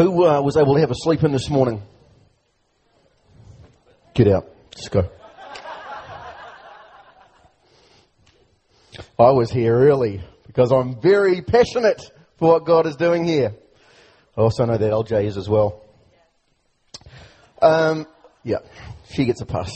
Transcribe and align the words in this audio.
Who 0.00 0.24
uh, 0.24 0.40
was 0.40 0.56
able 0.56 0.76
to 0.76 0.80
have 0.80 0.90
a 0.90 0.94
sleep 0.94 1.22
in 1.24 1.30
this 1.30 1.50
morning? 1.50 1.82
Get 4.14 4.28
out. 4.28 4.48
Let's 4.74 4.88
go. 4.88 5.10
I 9.18 9.30
was 9.32 9.50
here 9.50 9.76
early 9.76 10.22
because 10.46 10.72
I'm 10.72 10.98
very 11.02 11.42
passionate 11.42 12.00
for 12.38 12.52
what 12.52 12.64
God 12.64 12.86
is 12.86 12.96
doing 12.96 13.26
here. 13.26 13.52
I 14.38 14.40
also 14.40 14.64
know 14.64 14.78
that 14.78 14.90
LJ 14.90 15.26
is 15.26 15.36
as 15.36 15.50
well. 15.50 15.84
Um, 17.60 18.06
yeah, 18.42 18.60
she 19.12 19.26
gets 19.26 19.42
a 19.42 19.46
pass. 19.46 19.70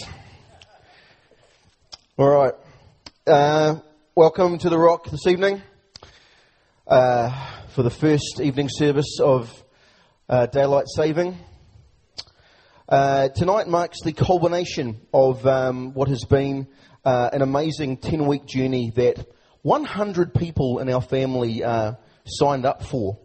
All 2.17 2.31
right. 2.31 2.55
Uh, 3.27 3.81
welcome 4.15 4.57
to 4.57 4.71
the 4.71 4.79
Rock 4.79 5.05
this 5.11 5.27
evening 5.27 5.61
uh, 6.87 7.61
for 7.75 7.83
the 7.83 7.91
first 7.91 8.41
evening 8.41 8.71
service 8.71 9.19
of 9.21 9.64
uh, 10.29 10.47
daylight 10.47 10.87
saving. 10.89 11.37
Uh, 12.89 13.29
tonight 13.29 13.69
marks 13.69 14.03
the 14.03 14.13
culmination 14.13 15.01
of 15.13 15.47
um, 15.47 15.93
what 15.93 16.09
has 16.09 16.25
been 16.25 16.67
uh, 17.05 17.29
an 17.33 17.43
amazing 17.43 17.99
10 17.99 18.27
week 18.27 18.47
journey 18.47 18.91
that 18.97 19.27
100 19.63 20.33
people 20.35 20.79
in 20.79 20.89
our 20.91 21.03
family 21.03 21.63
uh, 21.63 21.93
signed 22.27 22.65
up 22.65 22.83
for 22.83 23.19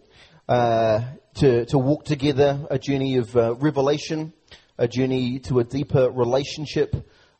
to, 0.48 1.66
to 1.66 1.78
walk 1.78 2.04
together 2.04 2.68
a 2.70 2.78
journey 2.78 3.16
of 3.16 3.34
revelation, 3.36 4.34
a 4.78 4.88
journey 4.88 5.40
to 5.40 5.60
a 5.60 5.64
deeper 5.64 6.10
relationship, 6.10 6.96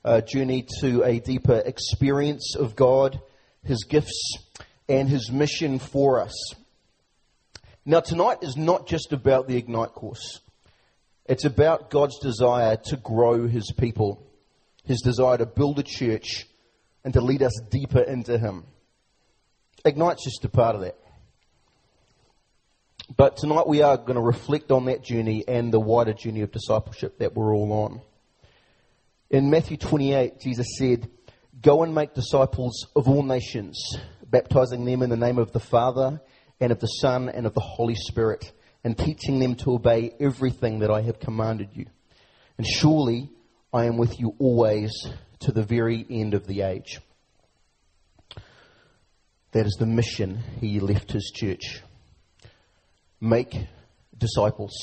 a 0.06 0.22
journey 0.22 0.66
to 0.80 1.04
a 1.04 1.20
deeper 1.20 1.62
experience 1.66 2.56
of 2.56 2.76
God, 2.76 3.20
His 3.64 3.84
gifts, 3.84 4.38
and 4.88 5.10
His 5.10 5.32
mission 5.32 5.80
for 5.80 6.22
us. 6.22 6.54
Now, 7.90 8.02
tonight 8.02 8.44
is 8.44 8.56
not 8.56 8.86
just 8.86 9.14
about 9.14 9.48
the 9.48 9.58
Ignite 9.58 9.94
course. 9.94 10.42
It's 11.26 11.44
about 11.44 11.90
God's 11.90 12.20
desire 12.20 12.78
to 12.86 12.98
grow 12.98 13.48
His 13.48 13.74
people, 13.80 14.24
His 14.84 15.02
desire 15.02 15.40
to 15.40 15.48
build 15.48 15.80
a 15.80 15.84
church 15.84 16.46
and 17.04 17.16
to 17.16 17.20
lead 17.20 17.42
us 17.42 17.60
deeper 17.72 18.02
into 18.02 18.38
Him. 18.38 18.66
Ignite's 19.84 20.24
just 20.24 20.46
a 20.46 20.50
part 20.50 20.76
of 20.76 20.82
that. 20.82 20.98
But 23.18 23.38
tonight 23.38 23.68
we 23.68 23.82
are 23.82 23.98
going 23.98 24.18
to 24.18 24.22
reflect 24.22 24.70
on 24.72 24.86
that 24.86 25.04
journey 25.04 25.44
and 25.48 25.74
the 25.74 25.80
wider 25.80 26.14
journey 26.14 26.42
of 26.42 26.52
discipleship 26.52 27.18
that 27.18 27.34
we're 27.34 27.56
all 27.56 27.74
on. 27.74 28.02
In 29.32 29.50
Matthew 29.50 29.78
28, 29.78 30.40
Jesus 30.40 30.68
said, 30.78 31.10
Go 31.60 31.82
and 31.82 31.96
make 31.96 32.14
disciples 32.14 32.86
of 32.96 33.10
all 33.10 33.24
nations, 33.24 33.84
baptizing 34.24 34.86
them 34.86 35.02
in 35.02 35.10
the 35.10 35.18
name 35.18 35.40
of 35.40 35.54
the 35.54 35.60
Father 35.60 36.22
and 36.60 36.72
of 36.72 36.80
the 36.80 36.88
Son 36.88 37.30
and 37.30 37.46
of 37.46 37.54
the 37.54 37.62
Holy 37.62 37.96
Spirit, 37.96 38.52
and 38.84 38.98
teaching 38.98 39.40
them 39.40 39.56
to 39.56 39.74
obey 39.74 40.14
everything 40.20 40.80
that 40.80 40.92
I 40.92 41.02
have 41.02 41.20
commanded 41.20 41.70
you. 41.74 41.86
And 42.58 42.66
surely 42.66 43.30
I 43.74 43.86
am 43.86 43.98
with 43.98 44.20
you 44.20 44.36
always 44.40 44.92
to 45.40 45.52
the 45.52 45.64
very 45.64 46.06
end 46.10 46.34
of 46.34 46.48
the 46.48 46.62
age. 46.62 47.00
That 49.52 49.66
is 49.66 49.78
the 49.80 49.86
mission 49.86 50.44
he 50.60 50.80
left 50.80 51.12
his 51.12 51.32
church. 51.34 51.82
Make 53.20 53.58
disciples. 54.18 54.74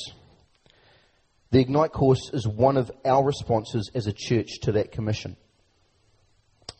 The 1.51 1.61
Ignite 1.61 1.93
course 1.93 2.31
is 2.33 2.47
one 2.47 2.77
of 2.77 2.91
our 3.05 3.25
responses 3.25 3.91
as 3.95 4.07
a 4.07 4.13
church 4.13 4.61
to 4.63 4.73
that 4.73 4.93
commission. 4.93 5.37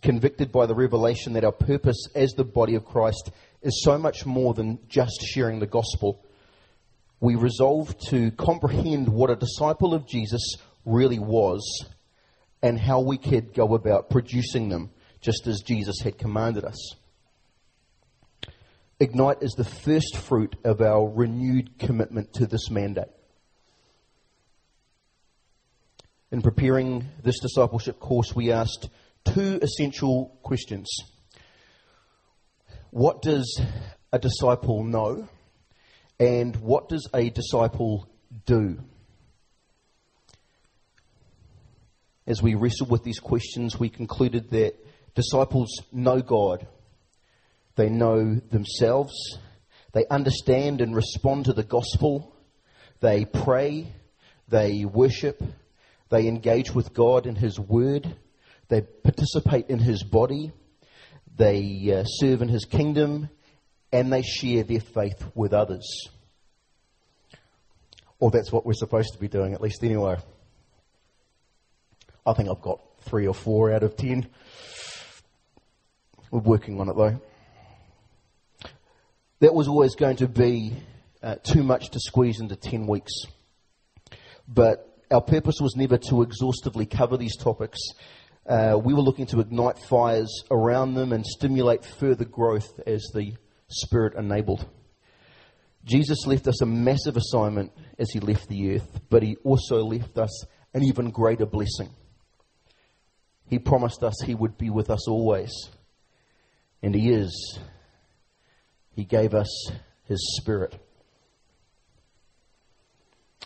Convicted 0.03 0.53
by 0.53 0.67
the 0.67 0.75
revelation 0.75 1.35
that 1.35 1.45
our 1.45 1.53
purpose 1.53 2.09
as 2.15 2.33
the 2.33 2.45
body 2.45 2.75
of 2.75 2.85
Christ 2.85 3.31
is 3.63 3.83
so 3.83 3.99
much 3.99 4.27
more 4.27 4.55
than 4.55 4.79
just 4.89 5.23
sharing 5.23 5.59
the 5.59 5.67
gospel. 5.67 6.25
We 7.21 7.35
resolved 7.35 8.09
to 8.11 8.31
comprehend 8.33 9.09
what 9.09 9.31
a 9.31 9.37
disciple 9.37 9.95
of 9.95 10.07
Jesus 10.07 10.57
really 10.85 11.19
was 11.19 11.87
and 12.63 12.79
how 12.79 13.01
we 13.01 13.19
could 13.19 13.55
go 13.55 13.75
about 13.75 14.11
producing 14.11 14.69
them 14.69 14.91
just 15.21 15.47
as 15.47 15.61
Jesus 15.61 16.01
had 16.03 16.19
commanded 16.19 16.65
us. 16.65 16.95
Ignite 18.99 19.43
is 19.43 19.53
the 19.53 19.65
first 19.65 20.17
fruit 20.17 20.57
of 20.65 20.81
our 20.81 21.07
renewed 21.07 21.79
commitment 21.79 22.33
to 22.35 22.47
this 22.47 22.71
mandate. 22.71 23.09
In 26.33 26.43
preparing 26.43 27.07
this 27.23 27.39
discipleship 27.41 28.01
course, 28.01 28.35
we 28.35 28.53
asked 28.53 28.89
two 29.25 29.59
essential 29.63 30.39
questions. 30.43 30.89
What 32.97 33.21
does 33.21 33.61
a 34.11 34.19
disciple 34.19 34.83
know? 34.83 35.29
And 36.19 36.57
what 36.57 36.89
does 36.89 37.07
a 37.13 37.29
disciple 37.29 38.09
do? 38.47 38.79
As 42.27 42.43
we 42.43 42.55
wrestled 42.55 42.91
with 42.91 43.05
these 43.05 43.19
questions, 43.19 43.79
we 43.79 43.91
concluded 43.91 44.49
that 44.53 44.77
disciples 45.15 45.69
know 45.93 46.23
God. 46.23 46.67
They 47.75 47.91
know 47.91 48.37
themselves. 48.37 49.13
They 49.93 50.07
understand 50.07 50.81
and 50.81 50.97
respond 50.97 51.45
to 51.45 51.53
the 51.53 51.65
gospel. 51.65 52.35
They 53.01 53.27
pray. 53.27 53.93
They 54.49 54.87
worship. 54.87 55.43
They 56.09 56.29
engage 56.29 56.75
with 56.75 56.95
God 56.95 57.27
in 57.27 57.35
His 57.35 57.61
Word. 57.61 58.17
They 58.69 58.81
participate 58.81 59.69
in 59.69 59.81
His 59.81 60.03
body 60.03 60.55
they 61.37 61.93
uh, 61.95 62.05
serve 62.05 62.43
in 62.43 62.49
his 62.49 62.65
kingdom, 62.65 63.29
and 63.93 64.13
they 64.13 64.23
share 64.23 64.65
their 64.65 64.81
faith 64.81 65.25
with 65.35 65.53
others. 65.53 66.09
Or 68.19 68.31
that's 68.31 68.51
what 68.51 68.65
we're 68.65 68.73
supposed 68.73 69.13
to 69.13 69.19
be 69.19 69.29
doing, 69.29 69.53
at 69.53 69.61
least 69.61 69.85
anyway. 69.85 70.17
I 72.27 72.33
think 72.33 72.49
I've 72.49 72.63
got 72.63 72.81
three 73.03 73.27
or 73.27 73.35
four 73.35 73.73
out 73.73 73.83
of 73.83 73.97
ten. 73.97 74.27
We're 76.31 76.41
working 76.41 76.81
on 76.81 76.89
it 76.89 76.97
though. 76.97 77.21
That 79.41 79.55
was 79.55 79.69
always 79.69 79.95
going 79.95 80.17
to 80.17 80.29
be 80.29 80.73
uh, 81.23 81.37
too 81.43 81.63
much 81.63 81.91
to 81.91 82.01
squeeze 82.01 82.41
into 82.41 82.57
10 82.57 82.87
weeks. 82.87 83.13
But 84.49 84.99
our 85.11 85.21
purpose 85.21 85.61
was 85.61 85.77
never 85.77 85.99
to 86.09 86.23
exhaustively 86.23 86.87
cover 86.87 87.17
these 87.17 87.37
topics 87.37 87.79
uh, 88.49 88.79
we 88.83 88.95
were 88.95 89.03
looking 89.03 89.27
to 89.27 89.41
ignite 89.41 89.79
fires 89.79 90.31
around 90.51 90.95
them 90.95 91.13
and 91.13 91.27
stimulate 91.27 91.85
further 91.85 92.25
growth 92.25 92.81
as 92.87 93.11
the 93.13 93.35
Spirit 93.69 94.15
enabled. 94.15 94.69
Jesus 95.85 96.27
left 96.27 96.47
us 96.47 96.63
a 96.63 96.67
massive 96.67 97.17
assignment 97.17 97.73
as 97.99 98.11
he 98.11 98.21
left 98.21 98.49
the 98.49 98.75
earth, 98.75 99.01
but 99.09 99.23
he 99.23 99.37
also 99.45 99.85
left 99.85 100.19
us 100.19 100.45
an 100.75 100.85
even 100.85 101.11
greater 101.11 101.47
blessing. 101.47 101.91
He 103.49 103.59
promised 103.59 104.03
us 104.03 104.15
he 104.25 104.35
would 104.35 104.59
be 104.59 104.71
with 104.71 104.91
us 104.91 105.09
always, 105.09 105.53
and 106.83 106.95
he 106.95 107.11
is. 107.11 107.59
He 108.95 109.05
gave 109.05 109.35
us 109.35 109.71
his 110.05 110.37
Spirit. 110.41 110.75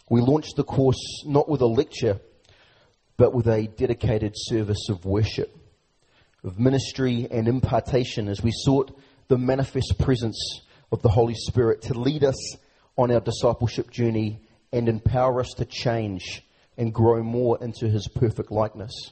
We 0.08 0.20
launched 0.20 0.56
the 0.56 0.64
course 0.64 1.24
not 1.24 1.48
with 1.48 1.60
a 1.60 1.66
lecture 1.66 2.20
but 3.20 3.34
with 3.34 3.48
a 3.48 3.66
dedicated 3.76 4.32
service 4.34 4.88
of 4.88 5.04
worship, 5.04 5.54
of 6.42 6.58
ministry 6.58 7.28
and 7.30 7.48
impartation 7.48 8.28
as 8.28 8.42
we 8.42 8.50
sought 8.50 8.98
the 9.28 9.36
manifest 9.36 9.96
presence 9.98 10.62
of 10.90 11.02
the 11.02 11.10
Holy 11.10 11.34
Spirit 11.34 11.82
to 11.82 11.92
lead 11.92 12.24
us 12.24 12.56
on 12.96 13.10
our 13.10 13.20
discipleship 13.20 13.90
journey 13.90 14.40
and 14.72 14.88
empower 14.88 15.38
us 15.38 15.52
to 15.58 15.66
change 15.66 16.42
and 16.78 16.94
grow 16.94 17.22
more 17.22 17.58
into 17.60 17.90
his 17.90 18.08
perfect 18.08 18.50
likeness. 18.50 19.10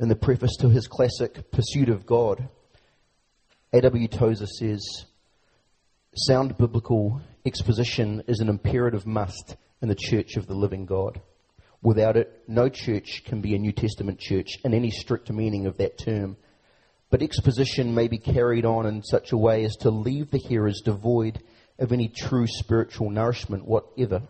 In 0.00 0.08
the 0.08 0.16
preface 0.16 0.56
to 0.60 0.70
his 0.70 0.86
classic 0.86 1.50
Pursuit 1.50 1.90
of 1.90 2.06
God, 2.06 2.48
A.W. 3.74 4.08
Tozer 4.08 4.46
says, 4.46 5.04
Sound 6.14 6.56
biblical 6.56 7.20
exposition 7.44 8.22
is 8.26 8.40
an 8.40 8.48
imperative 8.48 9.06
must 9.06 9.56
in 9.82 9.88
the 9.88 9.94
church 9.94 10.36
of 10.36 10.46
the 10.46 10.54
living 10.54 10.86
God. 10.86 11.20
Without 11.86 12.16
it, 12.16 12.42
no 12.48 12.68
church 12.68 13.22
can 13.24 13.40
be 13.40 13.54
a 13.54 13.60
New 13.60 13.70
Testament 13.70 14.18
church 14.18 14.58
in 14.64 14.74
any 14.74 14.90
strict 14.90 15.30
meaning 15.30 15.66
of 15.66 15.76
that 15.76 15.96
term. 15.96 16.36
But 17.10 17.22
exposition 17.22 17.94
may 17.94 18.08
be 18.08 18.18
carried 18.18 18.64
on 18.64 18.86
in 18.86 19.04
such 19.04 19.30
a 19.30 19.36
way 19.36 19.62
as 19.64 19.76
to 19.82 19.90
leave 19.90 20.32
the 20.32 20.38
hearers 20.38 20.82
devoid 20.84 21.44
of 21.78 21.92
any 21.92 22.08
true 22.08 22.48
spiritual 22.48 23.10
nourishment 23.10 23.68
whatever. 23.68 24.22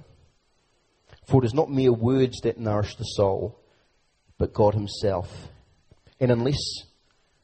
For 1.26 1.42
it 1.42 1.46
is 1.46 1.54
not 1.54 1.70
mere 1.70 1.94
words 1.94 2.42
that 2.42 2.60
nourish 2.60 2.94
the 2.96 3.04
soul, 3.04 3.58
but 4.36 4.52
God 4.52 4.74
Himself. 4.74 5.48
And 6.20 6.30
unless 6.30 6.60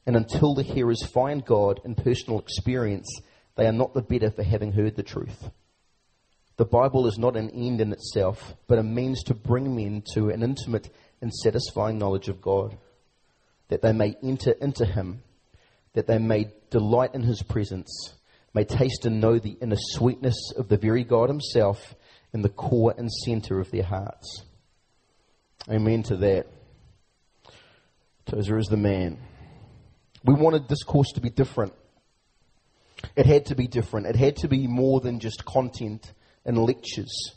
and 0.05 0.15
until 0.15 0.53
the 0.53 0.61
hearers 0.61 1.03
find 1.03 1.43
God 1.43 1.81
in 1.85 1.95
personal 1.95 2.37
experience, 2.37 3.09
they 3.55 3.65
are 3.65 3.71
not 3.71 3.95
the 3.95 4.03
better 4.03 4.29
for 4.29 4.43
having 4.43 4.73
heard 4.73 4.95
the 4.95 5.01
truth. 5.01 5.49
The 6.57 6.65
Bible 6.65 7.07
is 7.07 7.17
not 7.17 7.35
an 7.35 7.49
end 7.49 7.81
in 7.81 7.91
itself, 7.91 8.55
but 8.67 8.77
a 8.77 8.83
means 8.83 9.23
to 9.23 9.33
bring 9.33 9.75
men 9.75 10.03
to 10.13 10.29
an 10.29 10.43
intimate 10.43 10.89
and 11.19 11.33
satisfying 11.33 11.97
knowledge 11.97 12.27
of 12.27 12.41
God, 12.41 12.77
that 13.69 13.81
they 13.81 13.91
may 13.91 14.15
enter 14.21 14.51
into 14.51 14.85
Him, 14.85 15.23
that 15.93 16.05
they 16.05 16.19
may 16.19 16.51
delight 16.69 17.15
in 17.15 17.23
His 17.23 17.41
presence, 17.41 18.13
may 18.53 18.65
taste 18.65 19.05
and 19.05 19.19
know 19.19 19.39
the 19.39 19.57
inner 19.61 19.77
sweetness 19.77 20.51
of 20.55 20.67
the 20.67 20.77
very 20.77 21.03
God 21.03 21.29
Himself 21.29 21.95
in 22.33 22.43
the 22.43 22.49
core 22.49 22.93
and 22.97 23.11
center 23.11 23.59
of 23.59 23.71
their 23.71 23.83
hearts. 23.83 24.43
Amen 25.69 26.03
to 26.03 26.17
that. 26.17 26.47
Tozer 28.25 28.57
is 28.57 28.67
the 28.67 28.77
man. 28.77 29.17
We 30.23 30.33
wanted 30.33 30.67
this 30.67 30.83
course 30.83 31.11
to 31.13 31.21
be 31.21 31.29
different. 31.29 31.73
It 33.15 33.25
had 33.25 33.47
to 33.47 33.55
be 33.55 33.67
different. 33.67 34.07
It 34.07 34.15
had 34.15 34.37
to 34.37 34.47
be 34.47 34.67
more 34.67 34.99
than 34.99 35.19
just 35.19 35.45
content 35.45 36.13
and 36.45 36.57
lectures. 36.57 37.31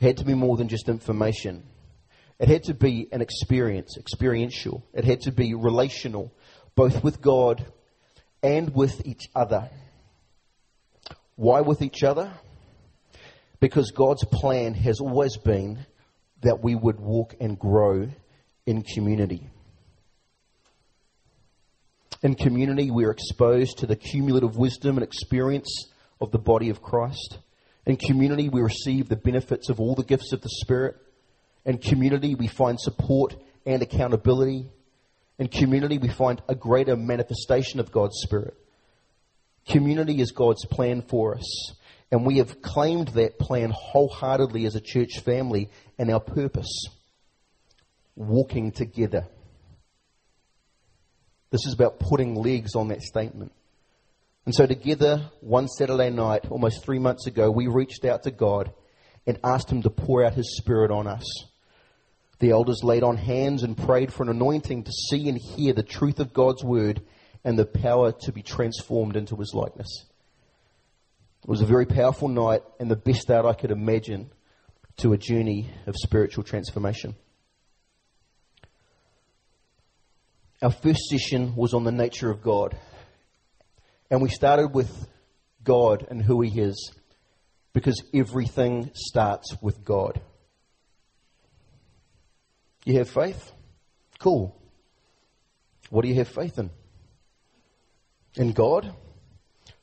It 0.00 0.06
had 0.06 0.16
to 0.18 0.24
be 0.24 0.34
more 0.34 0.56
than 0.56 0.68
just 0.68 0.88
information. 0.88 1.64
It 2.38 2.48
had 2.48 2.64
to 2.64 2.74
be 2.74 3.08
an 3.10 3.20
experience, 3.20 3.96
experiential. 3.98 4.84
It 4.94 5.04
had 5.04 5.22
to 5.22 5.32
be 5.32 5.54
relational, 5.54 6.32
both 6.76 7.02
with 7.02 7.20
God 7.20 7.66
and 8.42 8.74
with 8.74 9.04
each 9.04 9.28
other. 9.34 9.68
Why 11.34 11.60
with 11.60 11.82
each 11.82 12.02
other? 12.04 12.32
Because 13.60 13.90
God's 13.90 14.24
plan 14.24 14.74
has 14.74 15.00
always 15.00 15.36
been 15.36 15.84
that 16.42 16.62
we 16.62 16.76
would 16.76 17.00
walk 17.00 17.34
and 17.40 17.58
grow 17.58 18.08
in 18.66 18.82
community. 18.82 19.48
In 22.22 22.34
community, 22.34 22.90
we're 22.90 23.10
exposed 23.10 23.78
to 23.78 23.86
the 23.86 23.96
cumulative 23.96 24.56
wisdom 24.56 24.96
and 24.96 25.04
experience 25.04 25.86
of 26.20 26.30
the 26.30 26.38
body 26.38 26.70
of 26.70 26.82
Christ. 26.82 27.38
In 27.86 27.96
community, 27.96 28.48
we 28.48 28.60
receive 28.60 29.08
the 29.08 29.16
benefits 29.16 29.68
of 29.68 29.80
all 29.80 29.94
the 29.94 30.04
gifts 30.04 30.32
of 30.32 30.42
the 30.42 30.48
Spirit. 30.48 30.96
In 31.64 31.78
community, 31.78 32.34
we 32.34 32.46
find 32.46 32.78
support 32.78 33.34
and 33.64 33.82
accountability. 33.82 34.70
In 35.38 35.48
community, 35.48 35.98
we 35.98 36.08
find 36.08 36.42
a 36.48 36.54
greater 36.54 36.96
manifestation 36.96 37.80
of 37.80 37.92
God's 37.92 38.18
Spirit. 38.22 38.54
Community 39.66 40.20
is 40.20 40.32
God's 40.32 40.64
plan 40.66 41.02
for 41.02 41.36
us. 41.36 41.72
And 42.10 42.24
we 42.24 42.38
have 42.38 42.62
claimed 42.62 43.08
that 43.08 43.38
plan 43.38 43.70
wholeheartedly 43.74 44.64
as 44.64 44.74
a 44.74 44.80
church 44.80 45.20
family 45.20 45.70
and 45.98 46.10
our 46.10 46.20
purpose 46.20 46.86
walking 48.16 48.72
together. 48.72 49.26
This 51.50 51.66
is 51.66 51.74
about 51.74 51.98
putting 52.00 52.34
legs 52.34 52.74
on 52.74 52.88
that 52.88 53.02
statement. 53.02 53.52
And 54.48 54.54
so, 54.54 54.64
together, 54.64 55.30
one 55.42 55.68
Saturday 55.68 56.08
night, 56.08 56.46
almost 56.50 56.82
three 56.82 56.98
months 56.98 57.26
ago, 57.26 57.50
we 57.50 57.66
reached 57.66 58.06
out 58.06 58.22
to 58.22 58.30
God 58.30 58.72
and 59.26 59.38
asked 59.44 59.70
Him 59.70 59.82
to 59.82 59.90
pour 59.90 60.24
out 60.24 60.32
His 60.32 60.56
Spirit 60.56 60.90
on 60.90 61.06
us. 61.06 61.22
The 62.38 62.52
elders 62.52 62.80
laid 62.82 63.02
on 63.02 63.18
hands 63.18 63.62
and 63.62 63.76
prayed 63.76 64.10
for 64.10 64.22
an 64.22 64.30
anointing 64.30 64.84
to 64.84 64.90
see 64.90 65.28
and 65.28 65.36
hear 65.36 65.74
the 65.74 65.82
truth 65.82 66.18
of 66.18 66.32
God's 66.32 66.64
Word 66.64 67.02
and 67.44 67.58
the 67.58 67.66
power 67.66 68.12
to 68.22 68.32
be 68.32 68.40
transformed 68.40 69.16
into 69.16 69.36
His 69.36 69.52
likeness. 69.52 70.06
It 71.42 71.50
was 71.50 71.60
a 71.60 71.66
very 71.66 71.84
powerful 71.84 72.28
night 72.28 72.62
and 72.80 72.90
the 72.90 72.96
best 72.96 73.20
start 73.20 73.44
I 73.44 73.52
could 73.52 73.70
imagine 73.70 74.30
to 75.02 75.12
a 75.12 75.18
journey 75.18 75.68
of 75.86 75.94
spiritual 75.94 76.42
transformation. 76.42 77.16
Our 80.62 80.70
first 80.70 81.00
session 81.10 81.54
was 81.54 81.74
on 81.74 81.84
the 81.84 81.92
nature 81.92 82.30
of 82.30 82.40
God. 82.40 82.78
And 84.10 84.22
we 84.22 84.28
started 84.28 84.68
with 84.68 85.08
God 85.62 86.06
and 86.10 86.22
who 86.22 86.40
He 86.40 86.60
is 86.60 86.92
because 87.72 88.02
everything 88.14 88.90
starts 88.94 89.54
with 89.60 89.84
God. 89.84 90.20
You 92.84 92.98
have 92.98 93.10
faith? 93.10 93.52
Cool. 94.18 94.58
What 95.90 96.02
do 96.02 96.08
you 96.08 96.14
have 96.16 96.28
faith 96.28 96.58
in? 96.58 96.70
In 98.34 98.52
God? 98.52 98.94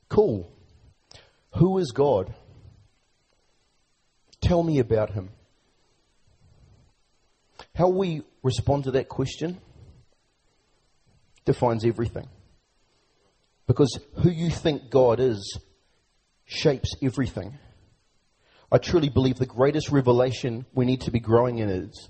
Cool. 0.09 0.51
Who 1.55 1.77
is 1.77 1.91
God? 1.91 2.33
Tell 4.41 4.63
me 4.63 4.79
about 4.79 5.11
Him. 5.11 5.29
How 7.75 7.89
we 7.89 8.23
respond 8.43 8.85
to 8.85 8.91
that 8.91 9.09
question 9.09 9.59
defines 11.45 11.85
everything. 11.85 12.27
Because 13.67 13.99
who 14.21 14.29
you 14.29 14.49
think 14.49 14.89
God 14.89 15.19
is 15.19 15.59
shapes 16.45 16.93
everything. 17.01 17.57
I 18.71 18.77
truly 18.77 19.09
believe 19.09 19.37
the 19.37 19.45
greatest 19.45 19.91
revelation 19.91 20.65
we 20.73 20.85
need 20.85 21.01
to 21.01 21.11
be 21.11 21.19
growing 21.19 21.59
in 21.59 21.69
is 21.69 22.09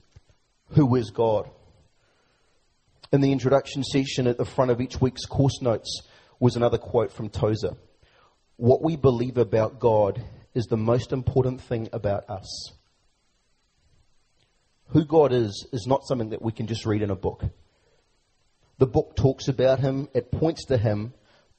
who 0.70 0.96
is 0.96 1.12
God. 1.12 1.50
In 3.12 3.22
the 3.22 3.32
introduction 3.32 3.84
section 3.84 4.28
at 4.28 4.38
the 4.38 4.46
front 4.46 4.72
of 4.72 4.82
each 4.82 5.00
week's 5.00 5.26
course 5.26 5.62
notes 5.62 6.02
was 6.40 6.56
another 6.56 6.78
quote 6.78 7.12
from 7.12 7.30
Tozer. 7.30 7.76
What 8.58 8.82
we 8.82 8.96
believe 8.96 9.38
about 9.38 9.80
God 9.80 10.24
is 10.54 10.66
the 10.66 10.78
most 10.78 11.12
important 11.12 11.62
thing 11.62 11.90
about 11.94 12.30
us. 12.30 12.74
Who 14.90 15.06
God 15.06 15.34
is 15.34 15.68
is 15.72 15.86
not 15.88 16.06
something 16.06 16.30
that 16.30 16.42
we 16.42 16.52
can 16.52 16.68
just 16.68 16.86
read 16.86 17.02
in 17.02 17.10
a 17.10 17.16
book. 17.16 17.44
The 18.78 18.88
book 18.88 19.16
talks 19.16 19.48
about 19.48 19.80
him, 19.80 20.10
it 20.14 20.32
points 20.32 20.66
to 20.66 20.78
him, 20.78 21.14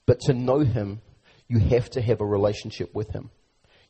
but 0.07 0.21
to 0.21 0.33
know 0.33 0.61
him, 0.61 1.01
you 1.47 1.59
have 1.59 1.91
to 1.91 2.01
have 2.01 2.21
a 2.21 2.25
relationship 2.25 2.95
with 2.95 3.11
him. 3.11 3.29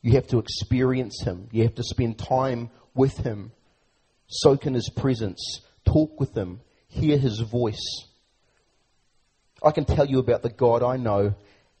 You 0.02 0.12
have 0.12 0.26
to 0.28 0.38
experience 0.38 1.22
him. 1.24 1.48
You 1.50 1.62
have 1.62 1.76
to 1.76 1.82
spend 1.82 2.18
time 2.18 2.70
with 2.94 3.16
him, 3.16 3.52
soak 4.26 4.66
in 4.66 4.74
his 4.74 4.90
presence, 4.90 5.62
talk 5.86 6.20
with 6.20 6.36
him, 6.36 6.60
hear 6.88 7.16
his 7.16 7.40
voice. 7.40 8.04
I 9.62 9.70
can 9.70 9.84
tell 9.84 10.06
you 10.06 10.18
about 10.18 10.42
the 10.42 10.50
God 10.50 10.82
I 10.82 10.96
know, 10.96 11.34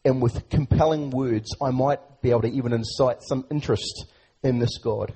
and 0.04 0.22
with 0.22 0.48
compelling 0.48 1.10
words, 1.10 1.54
I 1.60 1.70
might 1.70 2.22
be 2.22 2.30
able 2.30 2.42
to 2.42 2.48
even 2.48 2.72
incite 2.72 3.22
some 3.22 3.44
interest 3.50 4.06
in 4.42 4.58
this 4.58 4.78
God. 4.78 5.14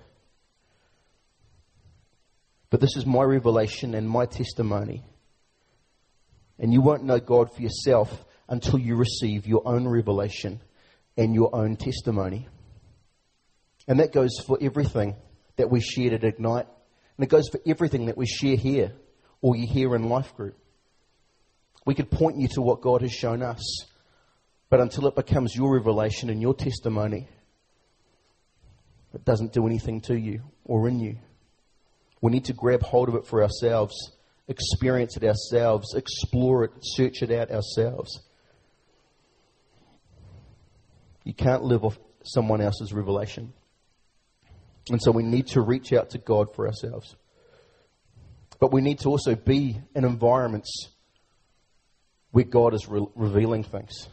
But 2.70 2.80
this 2.80 2.96
is 2.96 3.06
my 3.06 3.22
revelation 3.22 3.94
and 3.94 4.08
my 4.08 4.26
testimony. 4.26 5.04
And 6.58 6.72
you 6.72 6.80
won't 6.80 7.04
know 7.04 7.18
God 7.20 7.54
for 7.54 7.62
yourself 7.62 8.24
until 8.52 8.78
you 8.78 8.94
receive 8.96 9.46
your 9.46 9.62
own 9.64 9.88
revelation 9.88 10.60
and 11.16 11.34
your 11.34 11.56
own 11.56 11.74
testimony. 11.74 12.46
And 13.88 13.98
that 13.98 14.12
goes 14.12 14.38
for 14.46 14.58
everything 14.60 15.16
that 15.56 15.70
we 15.70 15.80
shared 15.80 16.12
at 16.12 16.22
Ignite. 16.22 16.66
And 17.16 17.24
it 17.24 17.30
goes 17.30 17.48
for 17.48 17.58
everything 17.66 18.06
that 18.06 18.16
we 18.16 18.26
share 18.26 18.56
here 18.56 18.92
or 19.40 19.56
you 19.56 19.66
hear 19.66 19.96
in 19.96 20.10
Life 20.10 20.36
Group. 20.36 20.56
We 21.86 21.94
could 21.94 22.10
point 22.10 22.36
you 22.38 22.46
to 22.48 22.60
what 22.62 22.82
God 22.82 23.00
has 23.00 23.12
shown 23.12 23.42
us. 23.42 23.86
But 24.68 24.80
until 24.80 25.06
it 25.06 25.16
becomes 25.16 25.56
your 25.56 25.74
revelation 25.74 26.28
and 26.28 26.40
your 26.40 26.54
testimony, 26.54 27.28
it 29.14 29.24
doesn't 29.24 29.54
do 29.54 29.66
anything 29.66 30.02
to 30.02 30.14
you 30.14 30.42
or 30.64 30.88
in 30.88 31.00
you. 31.00 31.16
We 32.20 32.30
need 32.30 32.44
to 32.44 32.52
grab 32.52 32.82
hold 32.82 33.08
of 33.08 33.14
it 33.14 33.26
for 33.26 33.42
ourselves 33.42 34.12
experience 34.48 35.16
it 35.16 35.24
ourselves, 35.24 35.94
explore 35.94 36.64
it, 36.64 36.70
search 36.80 37.22
it 37.22 37.30
out 37.30 37.50
ourselves. 37.50 38.20
You 41.24 41.34
can't 41.34 41.62
live 41.62 41.84
off 41.84 41.98
someone 42.24 42.60
else's 42.60 42.92
revelation. 42.92 43.52
And 44.90 45.00
so 45.00 45.10
we 45.12 45.22
need 45.22 45.48
to 45.48 45.60
reach 45.60 45.92
out 45.92 46.10
to 46.10 46.18
God 46.18 46.54
for 46.54 46.66
ourselves. 46.66 47.14
But 48.58 48.72
we 48.72 48.80
need 48.80 49.00
to 49.00 49.08
also 49.08 49.34
be 49.34 49.80
in 49.94 50.04
environments 50.04 50.88
where 52.30 52.44
God 52.44 52.74
is 52.74 52.88
re- 52.88 53.06
revealing 53.14 53.64
things, 53.64 54.08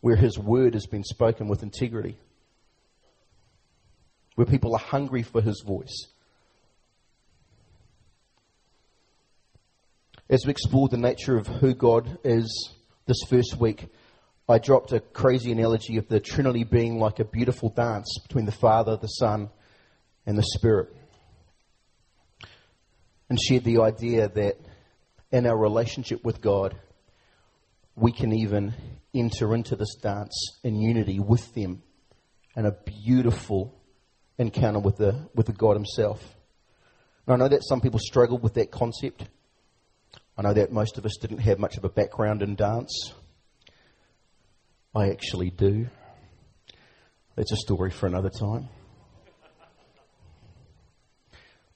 where 0.00 0.16
His 0.16 0.38
word 0.38 0.74
has 0.74 0.86
been 0.86 1.04
spoken 1.04 1.48
with 1.48 1.62
integrity, 1.62 2.16
where 4.34 4.46
people 4.46 4.74
are 4.74 4.80
hungry 4.80 5.22
for 5.22 5.40
His 5.40 5.62
voice 5.66 6.08
As 10.30 10.46
we 10.46 10.52
explore 10.52 10.88
the 10.88 10.96
nature 10.96 11.36
of 11.36 11.48
who 11.48 11.74
God 11.74 12.18
is 12.22 12.70
this 13.04 13.16
first 13.28 13.56
week, 13.58 13.88
I 14.50 14.58
dropped 14.58 14.90
a 14.92 14.98
crazy 14.98 15.52
analogy 15.52 15.96
of 15.96 16.08
the 16.08 16.18
Trinity 16.18 16.64
being 16.64 16.98
like 16.98 17.20
a 17.20 17.24
beautiful 17.24 17.68
dance 17.68 18.18
between 18.26 18.46
the 18.46 18.52
Father, 18.52 18.96
the 18.96 19.06
Son, 19.06 19.48
and 20.26 20.36
the 20.36 20.42
Spirit. 20.42 20.88
And 23.28 23.40
shared 23.40 23.62
the 23.62 23.80
idea 23.80 24.28
that 24.28 24.56
in 25.30 25.46
our 25.46 25.56
relationship 25.56 26.24
with 26.24 26.40
God, 26.40 26.76
we 27.94 28.10
can 28.10 28.32
even 28.32 28.74
enter 29.14 29.54
into 29.54 29.76
this 29.76 29.94
dance 29.94 30.58
in 30.64 30.74
unity 30.74 31.20
with 31.20 31.54
them 31.54 31.84
and 32.56 32.66
a 32.66 32.76
beautiful 33.04 33.80
encounter 34.36 34.80
with 34.80 34.96
the, 34.96 35.28
with 35.32 35.46
the 35.46 35.52
God 35.52 35.76
Himself. 35.76 36.20
And 37.26 37.34
I 37.34 37.36
know 37.36 37.48
that 37.48 37.62
some 37.62 37.80
people 37.80 38.00
struggle 38.00 38.38
with 38.38 38.54
that 38.54 38.72
concept. 38.72 39.28
I 40.36 40.42
know 40.42 40.54
that 40.54 40.72
most 40.72 40.98
of 40.98 41.06
us 41.06 41.16
didn't 41.20 41.38
have 41.38 41.60
much 41.60 41.76
of 41.76 41.84
a 41.84 41.88
background 41.88 42.42
in 42.42 42.56
dance. 42.56 43.12
I 44.94 45.10
actually 45.10 45.50
do. 45.50 45.86
That's 47.36 47.52
a 47.52 47.56
story 47.56 47.90
for 47.90 48.06
another 48.06 48.30
time. 48.30 48.68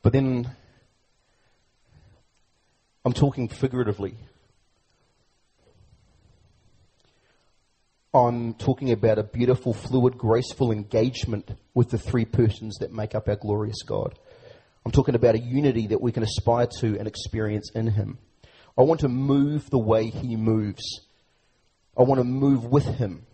But 0.02 0.12
then 0.12 0.50
I'm 3.04 3.12
talking 3.12 3.48
figuratively. 3.48 4.16
I'm 8.12 8.54
talking 8.54 8.90
about 8.90 9.18
a 9.18 9.22
beautiful, 9.22 9.72
fluid, 9.72 10.18
graceful 10.18 10.72
engagement 10.72 11.50
with 11.72 11.90
the 11.90 11.98
three 11.98 12.24
persons 12.24 12.78
that 12.78 12.92
make 12.92 13.14
up 13.14 13.28
our 13.28 13.36
glorious 13.36 13.82
God. 13.82 14.18
I'm 14.84 14.92
talking 14.92 15.14
about 15.14 15.34
a 15.36 15.40
unity 15.40 15.86
that 15.88 16.00
we 16.00 16.12
can 16.12 16.22
aspire 16.22 16.68
to 16.80 16.98
and 16.98 17.06
experience 17.08 17.70
in 17.74 17.86
Him. 17.88 18.18
I 18.76 18.82
want 18.82 19.00
to 19.00 19.08
move 19.08 19.70
the 19.70 19.78
way 19.78 20.10
He 20.10 20.36
moves. 20.36 21.00
I 21.96 22.02
want 22.02 22.18
to 22.18 22.24
move 22.24 22.64
with 22.64 22.86
Him. 22.86 23.26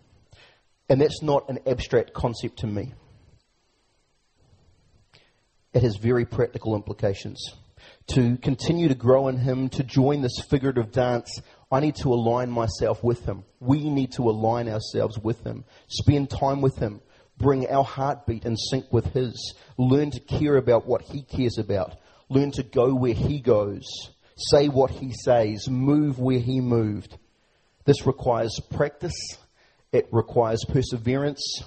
And 0.89 0.99
that's 1.01 1.21
not 1.21 1.49
an 1.49 1.59
abstract 1.65 2.13
concept 2.13 2.59
to 2.59 2.67
me. 2.67 2.93
It 5.73 5.83
has 5.83 5.95
very 5.95 6.25
practical 6.25 6.75
implications. 6.75 7.55
To 8.07 8.37
continue 8.37 8.89
to 8.89 8.95
grow 8.95 9.27
in 9.29 9.37
Him, 9.37 9.69
to 9.69 9.83
join 9.83 10.21
this 10.21 10.39
figurative 10.49 10.91
dance, 10.91 11.41
I 11.71 11.79
need 11.79 11.95
to 11.97 12.09
align 12.09 12.51
myself 12.51 13.03
with 13.03 13.25
Him. 13.25 13.45
We 13.59 13.89
need 13.89 14.11
to 14.13 14.23
align 14.23 14.67
ourselves 14.67 15.17
with 15.17 15.45
Him, 15.45 15.63
spend 15.87 16.29
time 16.29 16.61
with 16.61 16.77
Him, 16.77 17.01
bring 17.37 17.69
our 17.69 17.85
heartbeat 17.85 18.45
in 18.45 18.57
sync 18.57 18.91
with 18.91 19.13
His, 19.13 19.55
learn 19.77 20.11
to 20.11 20.19
care 20.19 20.57
about 20.57 20.85
what 20.85 21.01
He 21.01 21.23
cares 21.23 21.57
about, 21.57 21.95
learn 22.29 22.51
to 22.51 22.63
go 22.63 22.93
where 22.93 23.13
He 23.13 23.39
goes, 23.39 23.87
say 24.35 24.67
what 24.67 24.91
He 24.91 25.13
says, 25.13 25.69
move 25.69 26.19
where 26.19 26.39
He 26.39 26.59
moved. 26.59 27.17
This 27.85 28.05
requires 28.05 28.59
practice, 28.71 29.15
it 29.91 30.07
requires 30.11 30.63
perseverance, 30.67 31.63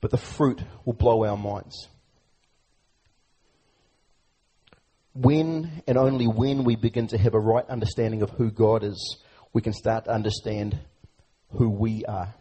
but 0.00 0.10
the 0.10 0.16
fruit 0.16 0.60
will 0.84 0.94
blow 0.94 1.24
our 1.24 1.36
minds. 1.36 1.88
When 5.14 5.82
and 5.86 5.96
only 5.96 6.26
when 6.26 6.64
we 6.64 6.74
begin 6.74 7.06
to 7.08 7.18
have 7.18 7.34
a 7.34 7.40
right 7.40 7.64
understanding 7.68 8.22
of 8.22 8.30
who 8.30 8.50
God 8.50 8.82
is, 8.82 9.18
we 9.52 9.62
can 9.62 9.72
start 9.72 10.06
to 10.06 10.10
understand 10.10 10.78
who 11.50 11.70
we 11.70 12.04
are. 12.04 12.34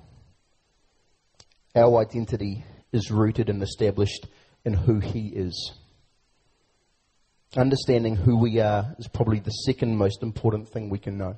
Our 1.76 2.02
identity 2.02 2.66
is 2.92 3.12
rooted 3.12 3.50
and 3.50 3.62
established 3.62 4.26
in 4.66 4.74
who 4.74 5.00
He 5.00 5.28
is. 5.28 5.74
Understanding 7.56 8.16
who 8.16 8.38
we 8.38 8.60
are 8.60 8.96
is 8.98 9.08
probably 9.08 9.40
the 9.40 9.52
second 9.52 9.96
most 9.96 10.24
important 10.24 10.70
thing 10.70 10.90
we 10.90 10.98
can 10.98 11.18
know. 11.18 11.38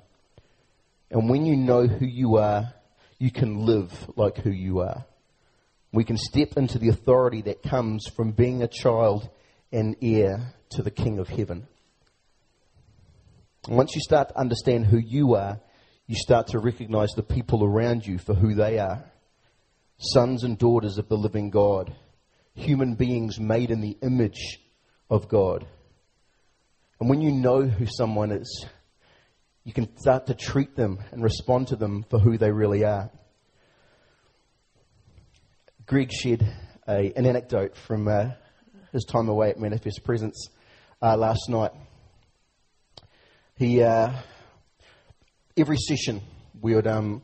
And 1.16 1.30
when 1.30 1.46
you 1.46 1.56
know 1.56 1.88
who 1.88 2.06
you 2.06 2.36
are, 2.36 2.74
you 3.20 3.32
can 3.32 3.66
live 3.66 4.12
like 4.18 4.38
who 4.38 4.52
you 4.52 4.82
are. 4.82 5.06
We 5.94 6.04
can 6.04 6.18
step 6.18 6.58
into 6.58 6.78
the 6.78 6.90
authority 6.90 7.42
that 7.44 7.64
comes 7.64 8.06
from 8.06 8.34
being 8.34 8.62
a 8.62 8.68
child 8.68 9.30
and 9.72 9.96
heir 10.02 10.54
to 10.72 10.84
the 10.84 10.92
King 10.92 11.20
of 11.20 11.30
Heaven. 11.30 11.68
And 13.66 13.78
once 13.78 13.96
you 13.96 14.02
start 14.02 14.28
to 14.28 14.38
understand 14.38 14.88
who 14.88 14.98
you 14.98 15.36
are, 15.36 15.62
you 16.06 16.18
start 16.18 16.48
to 16.48 16.60
recognize 16.60 17.12
the 17.16 17.24
people 17.24 17.64
around 17.64 18.06
you 18.06 18.18
for 18.18 18.34
who 18.34 18.54
they 18.54 18.78
are 18.78 19.06
sons 19.98 20.44
and 20.44 20.58
daughters 20.58 20.98
of 20.98 21.08
the 21.08 21.16
living 21.16 21.50
God, 21.50 21.96
human 22.56 22.96
beings 22.96 23.40
made 23.40 23.72
in 23.72 23.80
the 23.80 23.98
image 24.02 24.60
of 25.10 25.30
God. 25.30 25.66
And 27.00 27.10
when 27.10 27.22
you 27.22 27.32
know 27.32 27.62
who 27.62 27.86
someone 27.86 28.34
is, 28.34 28.66
you 29.66 29.74
can 29.74 29.98
start 29.98 30.28
to 30.28 30.36
treat 30.36 30.76
them 30.76 31.00
and 31.12 31.24
respond 31.24 31.68
to 31.70 31.76
them 31.76 32.06
for 32.10 32.20
who 32.20 32.38
they 32.38 32.52
really 32.52 32.86
are. 32.86 33.10
Greg 35.88 36.12
shared 36.12 36.48
a, 36.88 37.12
an 37.18 37.26
anecdote 37.26 37.76
from 37.76 38.08
uh, 38.08 38.30
his 38.92 39.04
time 39.06 39.28
away 39.28 39.50
at 39.50 39.60
Manifest 39.60 40.04
Presence 40.04 40.50
uh, 41.02 41.18
last 41.18 41.50
night. 41.50 41.72
He, 43.58 43.82
uh, 43.82 44.12
every 45.58 45.78
session, 45.78 46.22
we 46.62 46.76
would, 46.76 46.86
um, 46.86 47.24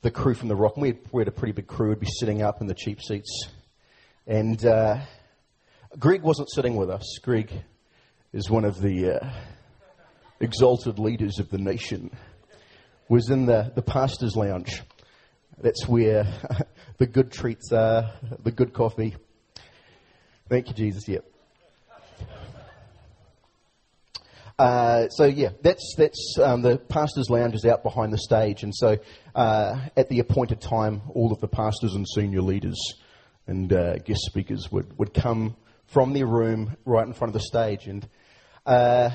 the 0.00 0.10
crew 0.10 0.34
from 0.34 0.48
the 0.48 0.56
Rock, 0.56 0.78
we 0.78 0.88
had, 0.88 0.98
we 1.12 1.20
had, 1.20 1.28
a 1.28 1.32
pretty 1.32 1.52
big 1.52 1.66
crew, 1.66 1.90
would 1.90 2.00
be 2.00 2.08
sitting 2.18 2.40
up 2.40 2.62
in 2.62 2.68
the 2.68 2.74
cheap 2.74 3.02
seats. 3.02 3.48
And 4.26 4.64
uh, 4.64 4.98
Greg 5.98 6.22
wasn't 6.22 6.50
sitting 6.50 6.76
with 6.76 6.88
us. 6.88 7.18
Greg 7.22 7.52
is 8.32 8.48
one 8.48 8.64
of 8.64 8.80
the 8.80 9.20
uh, 9.20 9.30
exalted 10.42 10.98
leaders 10.98 11.38
of 11.38 11.48
the 11.48 11.58
nation, 11.58 12.10
was 13.08 13.30
in 13.30 13.46
the, 13.46 13.72
the 13.74 13.82
pastor's 13.82 14.36
lounge. 14.36 14.82
That's 15.58 15.86
where 15.88 16.26
the 16.98 17.06
good 17.06 17.32
treats 17.32 17.72
are, 17.72 18.12
the 18.42 18.50
good 18.50 18.72
coffee. 18.72 19.16
Thank 20.48 20.68
you, 20.68 20.74
Jesus. 20.74 21.08
Yep. 21.08 21.24
Uh, 24.58 25.08
so 25.08 25.24
yeah, 25.24 25.48
that's 25.62 25.94
that's 25.96 26.36
um, 26.40 26.62
the 26.62 26.76
pastors' 26.76 27.30
lounge 27.30 27.54
is 27.54 27.64
out 27.64 27.82
behind 27.82 28.12
the 28.12 28.18
stage, 28.18 28.62
and 28.62 28.72
so 28.74 28.96
uh, 29.34 29.88
at 29.96 30.08
the 30.08 30.20
appointed 30.20 30.60
time, 30.60 31.02
all 31.14 31.32
of 31.32 31.40
the 31.40 31.48
pastors 31.48 31.94
and 31.94 32.06
senior 32.06 32.42
leaders 32.42 32.78
and 33.46 33.72
uh, 33.72 33.96
guest 33.98 34.20
speakers 34.26 34.70
would, 34.70 34.96
would 34.98 35.14
come 35.14 35.56
from 35.86 36.12
their 36.12 36.26
room 36.26 36.76
right 36.84 37.06
in 37.06 37.12
front 37.12 37.30
of 37.30 37.40
the 37.40 37.46
stage, 37.46 37.86
and 37.86 38.06
uh, 38.66 39.10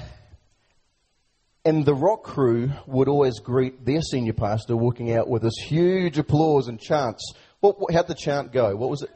and 1.67 1.85
the 1.85 1.93
rock 1.93 2.23
crew 2.23 2.71
would 2.85 3.09
always 3.09 3.39
greet 3.39 3.83
their 3.83 4.01
senior 4.01 4.31
pastor 4.31 4.77
walking 4.77 5.11
out 5.11 5.27
with 5.27 5.41
this 5.41 5.57
huge 5.57 6.17
applause 6.17 6.69
and 6.69 6.79
chants. 6.79 7.33
What, 7.59 7.77
what 7.77 7.93
how'd 7.93 8.07
the 8.07 8.15
chant 8.15 8.53
go? 8.53 8.73
What 8.77 8.89
was 8.89 9.01
it? 9.01 9.09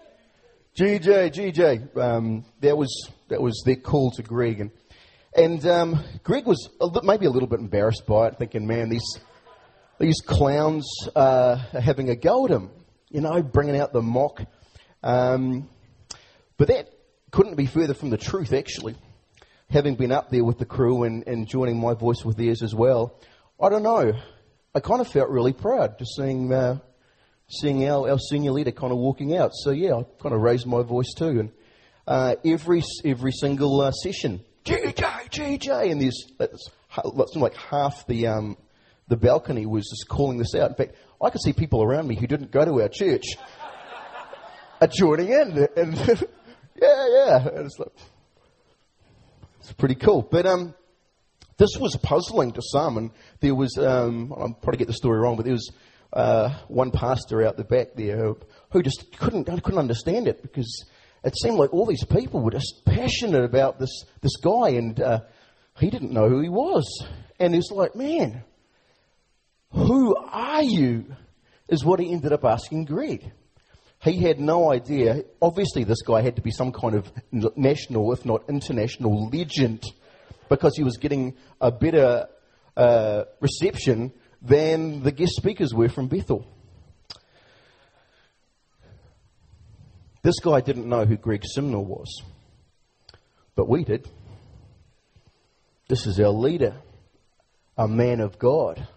GJ, 0.75 1.31
GJ. 1.31 1.97
Um, 1.97 2.43
that 2.59 2.77
was 2.77 3.09
that 3.29 3.41
was 3.41 3.63
their 3.65 3.77
call 3.77 4.11
to 4.11 4.21
Greg, 4.21 4.59
and 4.59 4.71
and 5.33 5.65
um, 5.65 6.03
Greg 6.23 6.45
was 6.45 6.67
a 6.81 6.87
li- 6.87 6.99
maybe 7.05 7.25
a 7.25 7.29
little 7.29 7.47
bit 7.47 7.61
embarrassed 7.61 8.05
by 8.05 8.27
it, 8.27 8.37
thinking, 8.37 8.67
man, 8.67 8.89
these, 8.89 9.19
these 9.97 10.19
clowns 10.19 10.85
uh, 11.15 11.57
are 11.73 11.79
having 11.79 12.09
a 12.09 12.17
go 12.17 12.43
at 12.45 12.51
him, 12.51 12.69
you 13.09 13.21
know, 13.21 13.41
bringing 13.41 13.79
out 13.79 13.93
the 13.93 14.01
mock. 14.01 14.41
Um, 15.03 15.69
but 16.57 16.67
that 16.67 16.89
couldn't 17.31 17.55
be 17.55 17.65
further 17.65 17.93
from 17.93 18.09
the 18.09 18.17
truth, 18.17 18.51
actually. 18.51 18.97
Having 19.71 19.95
been 19.95 20.11
up 20.11 20.29
there 20.29 20.43
with 20.43 20.59
the 20.59 20.65
crew 20.65 21.03
and, 21.03 21.25
and 21.27 21.47
joining 21.47 21.79
my 21.79 21.93
voice 21.93 22.25
with 22.25 22.37
theirs 22.37 22.61
as 22.61 22.75
well, 22.75 23.19
I 23.59 23.69
don't 23.69 23.83
know. 23.83 24.13
I 24.75 24.79
kind 24.79 25.01
of 25.01 25.07
felt 25.07 25.29
really 25.29 25.53
proud 25.53 25.97
just 25.97 26.15
seeing, 26.15 26.51
uh, 26.51 26.79
seeing 27.47 27.87
our, 27.89 28.09
our 28.09 28.19
senior 28.19 28.51
leader 28.51 28.71
kind 28.71 28.91
of 28.91 28.97
walking 28.97 29.35
out. 29.35 29.51
So, 29.53 29.71
yeah, 29.71 29.93
I 29.95 30.05
kind 30.21 30.35
of 30.35 30.41
raised 30.41 30.65
my 30.65 30.81
voice 30.81 31.13
too. 31.17 31.39
And 31.39 31.51
uh, 32.05 32.35
every, 32.45 32.83
every 33.05 33.31
single 33.31 33.79
uh, 33.81 33.91
session, 33.91 34.41
GJ, 34.65 35.29
GJ, 35.29 35.91
and 35.91 36.01
there's 36.01 36.25
that's 36.37 36.69
like 37.35 37.55
half 37.55 38.05
the 38.07 38.27
um, 38.27 38.57
the 39.07 39.17
balcony 39.17 39.65
was 39.65 39.89
just 39.89 40.07
calling 40.07 40.37
this 40.37 40.53
out. 40.55 40.69
In 40.71 40.75
fact, 40.75 40.95
I 41.21 41.29
could 41.29 41.41
see 41.41 41.53
people 41.53 41.81
around 41.81 42.07
me 42.07 42.15
who 42.15 42.27
didn't 42.27 42.51
go 42.51 42.63
to 42.63 42.81
our 42.81 42.89
church 42.89 43.23
are 44.81 44.87
joining 44.87 45.29
in, 45.29 45.67
and 45.75 45.97
yeah, 46.81 47.07
yeah, 47.09 47.47
and 47.47 47.65
it's 47.65 47.79
like 47.79 47.91
it's 49.61 49.73
pretty 49.73 49.95
cool. 49.95 50.21
But 50.21 50.45
um, 50.45 50.73
this 51.57 51.77
was 51.79 51.95
puzzling 51.97 52.51
to 52.53 52.61
some, 52.61 52.97
and 52.97 53.11
there 53.39 53.55
was 53.55 53.77
um, 53.77 54.33
I'll 54.35 54.53
probably 54.53 54.79
get 54.79 54.87
the 54.87 54.93
story 54.93 55.19
wrong, 55.19 55.35
but 55.35 55.45
there 55.45 55.53
was 55.53 55.71
uh, 56.13 56.49
one 56.67 56.91
pastor 56.91 57.45
out 57.45 57.57
the 57.57 57.63
back 57.63 57.93
there 57.95 58.17
who, 58.17 58.37
who 58.71 58.83
just 58.83 59.17
couldn't 59.17 59.45
couldn't 59.45 59.79
understand 59.79 60.27
it 60.27 60.41
because 60.41 60.85
it 61.23 61.37
seemed 61.37 61.57
like 61.57 61.73
all 61.73 61.85
these 61.85 62.03
people 62.05 62.41
were 62.41 62.51
just 62.51 62.83
passionate 62.85 63.43
about 63.43 63.79
this, 63.79 64.05
this 64.21 64.35
guy, 64.37 64.69
and 64.69 64.99
uh, 64.99 65.19
he 65.77 65.89
didn't 65.89 66.11
know 66.11 66.27
who 66.27 66.41
he 66.41 66.49
was. 66.49 67.05
And 67.39 67.53
he's 67.53 67.71
like, 67.71 67.95
man, 67.95 68.43
who 69.71 70.15
are 70.15 70.63
you? 70.63 71.15
Is 71.67 71.85
what 71.85 71.99
he 71.99 72.11
ended 72.11 72.33
up 72.33 72.43
asking 72.43 72.85
Greg. 72.85 73.31
He 74.03 74.17
had 74.17 74.39
no 74.39 74.71
idea. 74.71 75.23
Obviously, 75.41 75.83
this 75.83 76.01
guy 76.01 76.21
had 76.21 76.35
to 76.37 76.41
be 76.41 76.51
some 76.51 76.71
kind 76.71 76.95
of 76.95 77.11
national, 77.55 78.11
if 78.13 78.25
not 78.25 78.49
international, 78.49 79.29
legend 79.29 79.83
because 80.49 80.75
he 80.75 80.83
was 80.83 80.97
getting 80.97 81.35
a 81.61 81.71
better 81.71 82.27
uh, 82.75 83.23
reception 83.39 84.11
than 84.41 85.03
the 85.03 85.11
guest 85.11 85.33
speakers 85.35 85.73
were 85.73 85.87
from 85.87 86.07
Bethel. 86.07 86.45
This 90.23 90.39
guy 90.39 90.61
didn't 90.61 90.89
know 90.89 91.05
who 91.05 91.15
Greg 91.15 91.43
Simnel 91.45 91.85
was, 91.85 92.23
but 93.55 93.69
we 93.69 93.83
did. 93.83 94.09
This 95.87 96.05
is 96.05 96.19
our 96.19 96.29
leader, 96.29 96.75
a 97.77 97.87
man 97.87 98.19
of 98.19 98.37
God, 98.37 98.87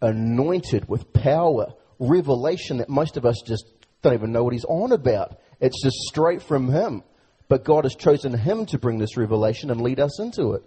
anointed 0.00 0.88
with 0.88 1.12
power, 1.12 1.74
revelation 1.98 2.78
that 2.78 2.88
most 2.88 3.16
of 3.16 3.26
us 3.26 3.42
just 3.44 3.75
don't 4.06 4.18
even 4.18 4.32
know 4.32 4.44
what 4.44 4.52
he's 4.52 4.64
on 4.64 4.92
about. 4.92 5.38
It's 5.60 5.82
just 5.82 5.96
straight 6.08 6.42
from 6.42 6.68
him. 6.68 7.02
But 7.48 7.64
God 7.64 7.84
has 7.84 7.94
chosen 7.94 8.36
him 8.36 8.66
to 8.66 8.78
bring 8.78 8.98
this 8.98 9.16
revelation 9.16 9.70
and 9.70 9.80
lead 9.80 10.00
us 10.00 10.20
into 10.20 10.52
it. 10.52 10.62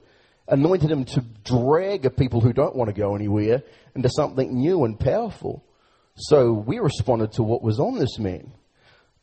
Anointed 0.47 0.91
him 0.91 1.05
to 1.05 1.23
drag 1.43 2.05
a 2.05 2.09
people 2.09 2.41
who 2.41 2.53
don't 2.53 2.75
want 2.75 2.89
to 2.89 2.99
go 2.99 3.15
anywhere 3.15 3.63
into 3.95 4.09
something 4.09 4.57
new 4.57 4.83
and 4.83 4.99
powerful. 4.99 5.63
So 6.15 6.51
we 6.51 6.79
responded 6.79 7.33
to 7.33 7.43
what 7.43 7.61
was 7.61 7.79
on 7.79 7.97
this 7.97 8.17
man. 8.19 8.51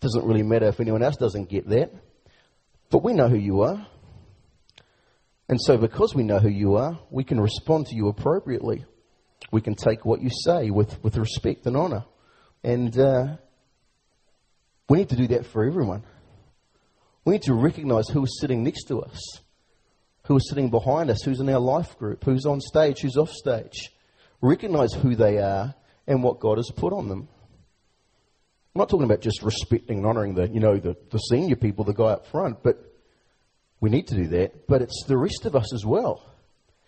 Doesn't 0.01 0.25
really 0.25 0.43
matter 0.43 0.67
if 0.67 0.81
anyone 0.81 1.03
else 1.03 1.17
doesn't 1.17 1.49
get 1.49 1.69
that. 1.69 1.93
But 2.91 3.03
we 3.03 3.13
know 3.13 3.29
who 3.29 3.39
you 3.39 3.63
are. 3.63 3.87
And 5.49 5.61
so, 5.61 5.77
because 5.77 6.15
we 6.15 6.23
know 6.23 6.39
who 6.39 6.49
you 6.49 6.77
are, 6.77 6.99
we 7.11 7.25
can 7.25 7.41
respond 7.41 7.87
to 7.87 7.97
you 7.97 8.09
appropriately. 8.09 8.85
We 9.53 9.61
can 9.61 9.75
take 9.75 10.05
what 10.05 10.21
you 10.21 10.31
say 10.45 10.71
with, 10.71 11.03
with 11.05 11.17
respect 11.17 11.67
and 11.67 11.77
honour. 11.77 12.05
And 12.65 12.99
uh, 12.99 13.37
we 14.89 14.99
need 14.99 15.09
to 15.09 15.17
do 15.17 15.27
that 15.29 15.47
for 15.47 15.65
everyone. 15.65 16.05
We 17.25 17.33
need 17.33 17.43
to 17.43 17.55
recognize 17.55 18.09
who 18.09 18.23
is 18.25 18.39
sitting 18.41 18.63
next 18.63 18.85
to 18.85 19.03
us, 19.03 19.41
who 20.27 20.37
is 20.37 20.49
sitting 20.49 20.71
behind 20.71 21.11
us, 21.11 21.23
who's 21.23 21.41
in 21.41 21.49
our 21.49 21.59
life 21.59 21.99
group, 21.99 22.25
who's 22.25 22.47
on 22.47 22.61
stage, 22.61 23.01
who's 23.01 23.17
off 23.17 23.31
stage. 23.31 23.91
Recognize 24.41 24.93
who 24.93 25.17
they 25.17 25.39
are 25.39 25.75
and 26.07 26.23
what 26.23 26.39
God 26.39 26.59
has 26.59 26.71
put 26.75 26.93
on 26.93 27.09
them. 27.09 27.29
I'm 28.75 28.81
not 28.81 28.91
talking 28.91 29.07
about 29.07 29.23
just 29.23 29.43
respecting 29.43 29.99
and 29.99 30.07
honoring 30.07 30.35
the, 30.35 30.49
you 30.49 30.61
know, 30.61 30.77
the, 30.77 30.97
the 31.11 31.19
senior 31.19 31.57
people, 31.57 31.85
the 31.85 31.95
guy 31.95 32.13
up 32.13 32.27
front, 32.27 32.63
but 32.63 32.79
we 33.81 33.91
need 33.91 34.07
to 34.09 34.15
do 34.15 34.27
that. 34.29 34.69
But 34.69 34.83
it's 34.83 35.05
the 35.09 35.17
rest 35.17 35.47
of 35.47 35.57
us 35.57 35.73
as 35.73 35.85
well. 35.85 36.23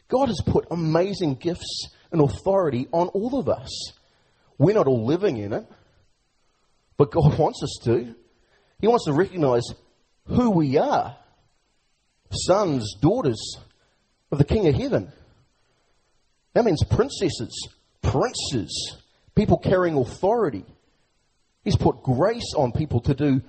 God 0.08 0.28
has 0.28 0.40
put 0.46 0.66
amazing 0.70 1.36
gifts 1.36 1.88
and 2.12 2.20
authority 2.20 2.88
on 2.92 3.08
all 3.08 3.38
of 3.38 3.48
us. 3.48 3.92
We're 4.58 4.74
not 4.74 4.86
all 4.86 5.04
living 5.04 5.36
in 5.36 5.52
it, 5.52 5.66
but 6.98 7.10
God 7.10 7.38
wants 7.38 7.62
us 7.62 7.78
to. 7.84 8.14
He 8.80 8.86
wants 8.86 9.06
to 9.06 9.12
recognize 9.14 9.64
who 10.26 10.50
we 10.50 10.76
are 10.76 11.16
sons, 12.30 12.94
daughters 13.00 13.56
of 14.30 14.36
the 14.36 14.44
King 14.44 14.68
of 14.68 14.74
Heaven. 14.74 15.10
That 16.52 16.64
means 16.64 16.84
princesses, 16.84 17.68
princes, 18.02 18.96
people 19.34 19.58
carrying 19.58 19.96
authority. 19.96 20.66
He's 21.64 21.76
put 21.76 22.02
grace 22.02 22.52
on 22.56 22.72
people 22.72 23.00
to 23.02 23.14
do 23.14 23.40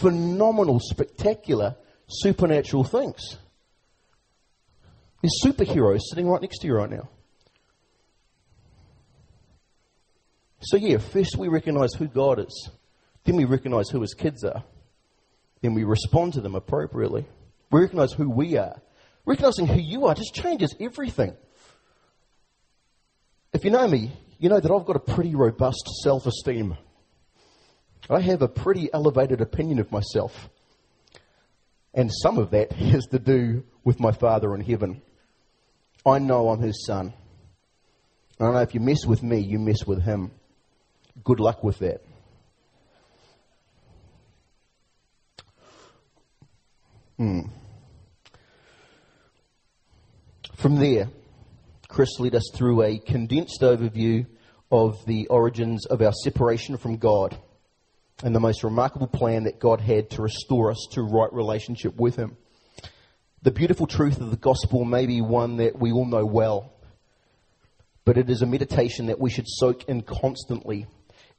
phenomenal, 0.00 0.80
spectacular, 0.80 1.76
supernatural 2.08 2.84
things. 2.84 3.36
There's 5.22 5.40
superheroes 5.44 6.00
sitting 6.10 6.28
right 6.28 6.40
next 6.40 6.58
to 6.60 6.66
you 6.66 6.74
right 6.74 6.90
now. 6.90 7.08
So, 10.60 10.76
yeah, 10.76 10.98
first 10.98 11.36
we 11.36 11.48
recognize 11.48 11.94
who 11.94 12.08
God 12.08 12.40
is, 12.40 12.70
then 13.28 13.36
we 13.36 13.44
recognize 13.44 13.90
who 13.90 14.00
his 14.00 14.14
kids 14.14 14.42
are. 14.42 14.64
Then 15.60 15.74
we 15.74 15.84
respond 15.84 16.32
to 16.32 16.40
them 16.40 16.54
appropriately. 16.54 17.26
We 17.70 17.82
recognize 17.82 18.10
who 18.10 18.30
we 18.30 18.56
are. 18.56 18.80
Recognizing 19.26 19.66
who 19.66 19.78
you 19.78 20.06
are 20.06 20.14
just 20.14 20.34
changes 20.34 20.74
everything. 20.80 21.36
If 23.52 23.66
you 23.66 23.70
know 23.70 23.86
me, 23.86 24.12
you 24.38 24.48
know 24.48 24.60
that 24.60 24.72
I've 24.72 24.86
got 24.86 24.96
a 24.96 25.14
pretty 25.14 25.34
robust 25.34 25.90
self 26.02 26.24
esteem. 26.24 26.78
I 28.08 28.20
have 28.20 28.40
a 28.40 28.48
pretty 28.48 28.88
elevated 28.94 29.42
opinion 29.42 29.78
of 29.78 29.92
myself. 29.92 30.48
And 31.92 32.10
some 32.10 32.38
of 32.38 32.52
that 32.52 32.72
has 32.92 33.08
to 33.08 33.18
do 33.18 33.62
with 33.84 34.00
my 34.00 34.12
Father 34.12 34.54
in 34.54 34.62
heaven. 34.62 35.02
I 36.06 36.18
know 36.18 36.48
I'm 36.48 36.62
His 36.62 36.86
Son. 36.86 37.12
I 38.40 38.44
know 38.44 38.60
if 38.60 38.72
you 38.72 38.80
mess 38.80 39.04
with 39.04 39.22
me, 39.22 39.40
you 39.40 39.58
mess 39.58 39.84
with 39.86 40.02
Him. 40.02 40.30
Good 41.22 41.40
luck 41.40 41.62
with 41.62 41.80
that. 41.80 42.07
Hmm. 47.18 47.40
From 50.56 50.76
there, 50.76 51.08
Chris 51.88 52.20
led 52.20 52.36
us 52.36 52.48
through 52.54 52.82
a 52.82 52.98
condensed 52.98 53.60
overview 53.62 54.26
of 54.70 55.04
the 55.04 55.26
origins 55.26 55.84
of 55.86 56.00
our 56.00 56.12
separation 56.12 56.76
from 56.76 56.98
God 56.98 57.36
and 58.22 58.36
the 58.36 58.40
most 58.40 58.62
remarkable 58.62 59.08
plan 59.08 59.44
that 59.44 59.58
God 59.58 59.80
had 59.80 60.10
to 60.10 60.22
restore 60.22 60.70
us 60.70 60.86
to 60.92 61.02
right 61.02 61.32
relationship 61.32 61.96
with 61.96 62.14
Him. 62.14 62.36
The 63.42 63.50
beautiful 63.50 63.88
truth 63.88 64.20
of 64.20 64.30
the 64.30 64.36
gospel 64.36 64.84
may 64.84 65.06
be 65.06 65.20
one 65.20 65.56
that 65.56 65.76
we 65.76 65.90
all 65.90 66.06
know 66.06 66.24
well, 66.24 66.72
but 68.04 68.16
it 68.16 68.30
is 68.30 68.42
a 68.42 68.46
meditation 68.46 69.06
that 69.06 69.18
we 69.18 69.30
should 69.30 69.48
soak 69.48 69.88
in 69.88 70.02
constantly, 70.02 70.86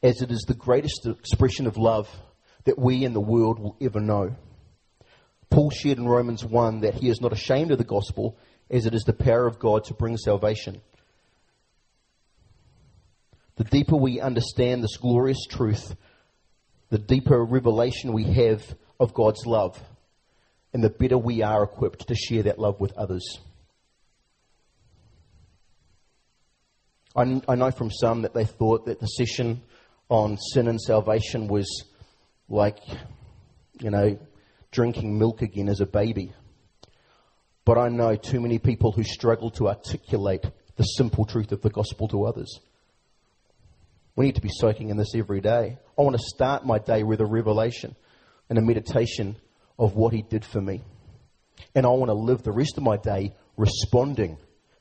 as 0.04 0.22
it 0.22 0.30
is 0.30 0.44
the 0.46 0.54
greatest 0.54 1.06
expression 1.06 1.68
of 1.68 1.78
love 1.78 2.10
that 2.66 2.78
we 2.78 3.06
and 3.06 3.16
the 3.16 3.22
world 3.22 3.60
will 3.60 3.78
ever 3.80 4.02
know. 4.02 4.36
Paul 5.50 5.72
shared 5.72 5.98
in 5.98 6.08
Romans 6.08 6.46
1 6.46 6.82
that 6.82 6.96
he 6.96 7.10
is 7.10 7.22
not 7.22 7.34
ashamed 7.34 7.72
of 7.72 7.78
the 7.78 7.84
gospel, 7.84 8.38
as 8.70 8.86
it 8.86 8.94
is 8.94 9.04
the 9.04 9.14
power 9.14 9.48
of 9.48 9.60
God 9.60 9.86
to 9.86 9.94
bring 9.94 10.18
salvation. 10.18 10.82
The 13.56 13.64
deeper 13.64 13.96
we 13.96 14.22
understand 14.22 14.84
this 14.84 14.98
glorious 14.98 15.46
truth, 15.50 15.96
the 16.90 17.00
deeper 17.00 17.44
revelation 17.44 18.14
we 18.14 18.24
have 18.26 18.64
of 19.00 19.14
God's 19.14 19.46
love, 19.46 19.82
and 20.74 20.84
the 20.84 20.90
better 20.90 21.18
we 21.18 21.42
are 21.42 21.64
equipped 21.64 22.08
to 22.08 22.16
share 22.16 22.44
that 22.44 22.60
love 22.60 22.80
with 22.80 22.94
others. 22.98 23.40
I, 27.16 27.42
I 27.48 27.56
know 27.56 27.72
from 27.72 27.92
some 27.92 28.22
that 28.22 28.34
they 28.34 28.46
thought 28.46 28.86
that 28.86 29.00
the 29.00 29.08
session 29.08 29.62
on 30.10 30.38
sin 30.38 30.68
and 30.68 30.80
salvation 30.80 31.48
was 31.48 31.86
like, 32.48 32.80
you 33.80 33.90
know, 33.90 34.18
drinking 34.72 35.18
milk 35.18 35.42
again 35.42 35.70
as 35.70 35.82
a 35.82 35.86
baby. 35.86 36.34
But 37.66 37.78
I 37.78 37.90
know 37.90 38.16
too 38.16 38.40
many 38.40 38.60
people 38.60 38.92
who 38.92 39.04
struggle 39.04 39.52
to 39.52 39.68
articulate 39.68 40.46
the 40.76 40.84
simple 40.84 41.26
truth 41.26 41.52
of 41.52 41.62
the 41.62 41.70
gospel 41.70 42.08
to 42.10 42.26
others. 42.26 42.60
We 44.16 44.26
need 44.26 44.36
to 44.36 44.42
be 44.42 44.50
soaking 44.52 44.90
in 44.90 44.98
this 44.98 45.14
every 45.16 45.42
day. 45.42 45.78
I 45.98 46.02
want 46.02 46.18
to 46.18 46.24
start 46.24 46.66
my 46.66 46.80
day 46.80 47.04
with 47.04 47.22
a 47.22 47.26
revelation 47.26 47.96
and 48.50 48.58
a 48.58 48.62
meditation 48.62 49.38
of 49.78 49.96
what 49.96 50.14
He 50.14 50.22
did 50.24 50.44
for 50.44 50.62
me. 50.62 50.84
And 51.76 51.86
I 51.86 51.90
want 51.90 52.10
to 52.10 52.14
live 52.14 52.44
the 52.44 52.52
rest 52.52 52.78
of 52.78 52.84
my 52.84 52.98
day 52.98 53.36
responding 53.58 54.38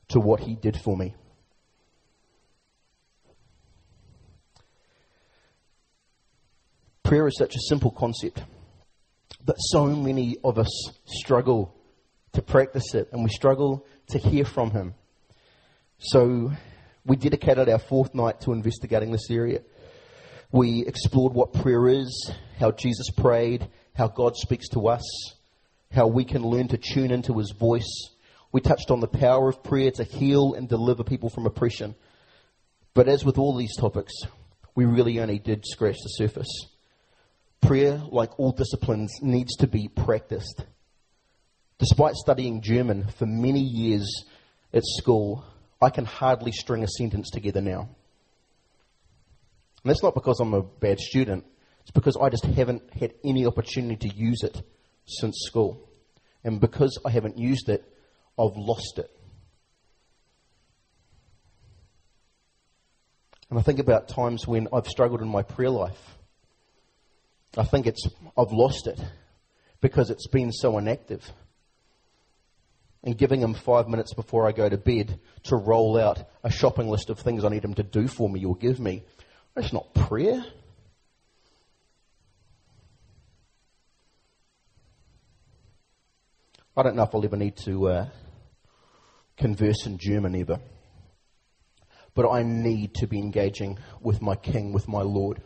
to 0.09 0.21
what 0.21 0.41
He 0.41 0.55
did 0.55 0.77
for 0.77 0.97
me. 0.97 1.15
Prayer 7.03 7.27
is 7.27 7.39
such 7.39 7.55
a 7.55 7.61
simple 7.69 7.91
concept. 7.91 8.43
But 9.49 9.57
so 9.57 9.87
many 9.87 10.37
of 10.45 10.59
us 10.59 10.91
struggle 11.07 11.75
to 12.35 12.43
practice 12.43 12.95
it 12.95 13.09
and 13.13 13.25
we 13.25 13.31
struggle 13.31 13.87
to 14.09 14.19
hear 14.19 14.45
from 14.45 14.73
Him. 14.73 14.93
So 15.97 16.53
we 17.07 17.17
dedicated 17.17 17.67
our 17.71 17.79
fourth 17.79 18.15
night 18.15 18.43
to 18.43 18.53
investigating 18.53 19.11
this 19.11 19.31
area. 19.31 19.63
We 20.53 20.85
explored 20.87 21.33
what 21.33 21.55
prayer 21.55 21.89
is, 21.89 22.31
how 22.61 22.73
Jesus 22.73 23.09
prayed, 23.09 23.67
how 23.95 24.09
God 24.09 24.37
speaks 24.37 24.69
to 24.75 24.89
us, 24.89 25.33
how 25.91 26.09
we 26.09 26.27
can 26.27 26.43
learn 26.43 26.69
to 26.69 26.77
tune 26.77 27.11
into 27.11 27.39
His 27.39 27.51
voice. 27.59 28.11
We 28.53 28.61
touched 28.61 28.91
on 28.91 29.01
the 29.01 29.09
power 29.09 29.49
of 29.49 29.63
prayer 29.65 29.91
to 29.93 30.05
heal 30.05 30.53
and 30.53 30.69
deliver 30.69 31.05
people 31.05 31.31
from 31.31 31.47
oppression. 31.47 31.95
But 32.93 33.09
as 33.09 33.25
with 33.25 33.39
all 33.39 33.57
these 33.57 33.77
topics, 33.79 34.13
we 34.75 34.85
really 34.85 35.19
only 35.21 35.39
did 35.39 35.65
scratch 35.65 35.97
the 36.03 36.11
surface. 36.11 36.67
Prayer, 37.61 38.01
like 38.11 38.39
all 38.39 38.53
disciplines, 38.53 39.13
needs 39.21 39.57
to 39.57 39.67
be 39.67 39.89
practiced. 39.89 40.65
Despite 41.79 42.15
studying 42.15 42.63
German 42.63 43.07
for 43.07 43.27
many 43.27 43.61
years 43.61 44.25
at 44.73 44.83
school, 44.85 45.45
I 45.81 45.91
can 45.91 46.05
hardly 46.05 46.53
string 46.53 46.83
a 46.83 46.89
sentence 46.89 47.31
together 47.31 47.61
now. 47.61 47.89
And 49.83 49.91
that's 49.91 50.03
not 50.03 50.15
because 50.15 50.41
I'm 50.41 50.55
a 50.55 50.63
bad 50.63 50.99
student, 50.99 51.45
it's 51.83 51.91
because 51.93 52.17
I 52.21 52.29
just 52.29 52.45
haven't 52.45 52.83
had 52.95 53.15
any 53.25 53.47
opportunity 53.47 54.09
to 54.09 54.15
use 54.15 54.43
it 54.43 54.61
since 55.07 55.39
school. 55.47 55.89
And 56.45 56.61
because 56.61 56.99
I 57.05 57.11
haven't 57.11 57.39
used 57.39 57.69
it, 57.69 57.85
I've 58.39 58.57
lost 58.57 58.99
it. 58.99 59.11
And 63.51 63.59
I 63.59 63.63
think 63.63 63.79
about 63.79 64.09
times 64.09 64.47
when 64.47 64.69
I've 64.73 64.87
struggled 64.87 65.23
in 65.23 65.29
my 65.29 65.43
prayer 65.43 65.71
life 65.71 66.18
I 67.59 67.65
think 67.65 67.89
it's, 67.89 68.07
I've 68.37 68.53
lost 68.53 68.87
it 68.87 69.01
because 69.81 70.11
it's 70.11 70.29
been 70.29 70.53
so 70.53 70.79
inactive. 70.79 71.29
And 73.03 73.19
giving 73.19 73.41
him 73.41 73.55
five 73.55 73.89
minutes 73.89 74.15
before 74.15 74.47
I 74.47 74.53
go 74.53 74.69
to 74.69 74.77
bed 74.77 75.19
to 75.45 75.57
roll 75.57 75.99
out 75.99 76.23
a 76.45 76.51
shopping 76.51 76.89
list 76.89 77.11
of 77.11 77.19
things 77.19 77.45
I 77.45 77.49
need 77.49 77.65
him 77.65 77.75
to 77.75 77.83
do 77.83 78.07
for 78.07 78.29
me 78.29 78.45
or 78.45 78.55
give 78.55 78.79
me, 78.79 79.03
that's 79.55 79.73
not 79.73 79.93
prayer. 79.93 80.45
I 86.77 86.83
don't 86.85 86.95
know 86.95 87.03
if 87.03 87.15
I'll 87.15 87.25
ever 87.25 87.37
need 87.37 87.57
to 87.65 87.89
uh, 87.89 88.09
converse 89.37 89.85
in 89.85 89.99
German 89.99 90.37
ever. 90.37 90.61
But 92.15 92.31
I 92.31 92.45
need 92.45 92.95
to 92.95 93.09
be 93.09 93.19
engaging 93.19 93.79
with 94.01 94.23
my 94.23 94.37
King, 94.37 94.73
with 94.73 94.87
my 94.87 95.03
Lord. 95.03 95.43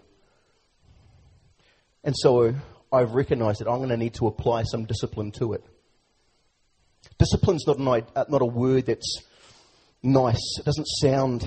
And 2.04 2.14
so 2.16 2.54
I've 2.92 3.12
recognized 3.12 3.60
that 3.60 3.68
I'm 3.68 3.78
going 3.78 3.90
to 3.90 3.96
need 3.96 4.14
to 4.14 4.26
apply 4.26 4.64
some 4.64 4.84
discipline 4.84 5.30
to 5.32 5.54
it. 5.54 5.64
Discipline's 7.18 7.66
not, 7.66 7.78
an, 7.78 7.88
uh, 7.88 8.24
not 8.28 8.42
a 8.42 8.46
word 8.46 8.86
that's 8.86 9.22
nice. 10.02 10.58
It 10.58 10.64
doesn't 10.64 10.86
sound 11.00 11.46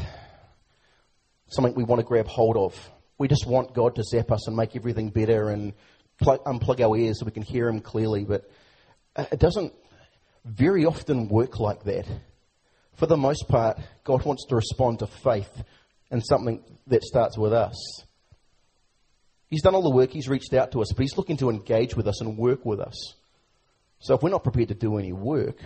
something 1.48 1.74
we 1.76 1.84
want 1.84 2.00
to 2.00 2.06
grab 2.06 2.28
hold 2.28 2.58
of. 2.58 2.92
We 3.18 3.28
just 3.28 3.46
want 3.46 3.74
God 3.74 3.96
to 3.96 4.04
zap 4.04 4.32
us 4.32 4.48
and 4.48 4.56
make 4.56 4.76
everything 4.76 5.10
better 5.10 5.50
and 5.50 5.74
plug, 6.20 6.44
unplug 6.46 6.82
our 6.82 6.98
ears 6.98 7.20
so 7.20 7.26
we 7.26 7.32
can 7.32 7.44
hear 7.44 7.68
Him 7.68 7.82
clearly. 7.82 8.26
But 8.26 8.50
uh, 9.16 9.26
it 9.32 9.40
doesn't 9.40 9.74
very 10.46 10.86
often 10.86 11.28
work 11.28 11.60
like 11.60 11.84
that. 11.84 12.08
For 12.96 13.08
the 13.08 13.18
most 13.18 13.48
part, 13.48 13.80
God 14.04 14.26
wants 14.26 14.46
to 14.48 14.56
respond 14.56 15.00
to 15.00 15.08
faith 15.08 15.64
and 16.12 16.26
something 16.26 16.64
that 16.88 17.04
starts 17.04 17.38
with 17.38 17.52
us. 17.52 17.76
He's 19.50 19.62
done 19.62 19.76
all 19.76 19.84
the 19.84 19.90
work, 19.90 20.12
He's 20.12 20.28
reached 20.28 20.54
out 20.54 20.72
to 20.72 20.82
us, 20.82 20.92
but 20.94 21.02
He's 21.02 21.18
looking 21.18 21.38
to 21.38 21.50
engage 21.50 21.96
with 21.96 22.08
us 22.08 22.22
and 22.22 22.38
work 22.38 22.66
with 22.66 22.80
us. 22.80 23.14
So 24.00 24.16
if 24.16 24.22
we're 24.22 24.30
not 24.30 24.44
prepared 24.44 24.70
to 24.70 24.76
do 24.76 24.98
any 24.98 25.14
work, 25.14 25.58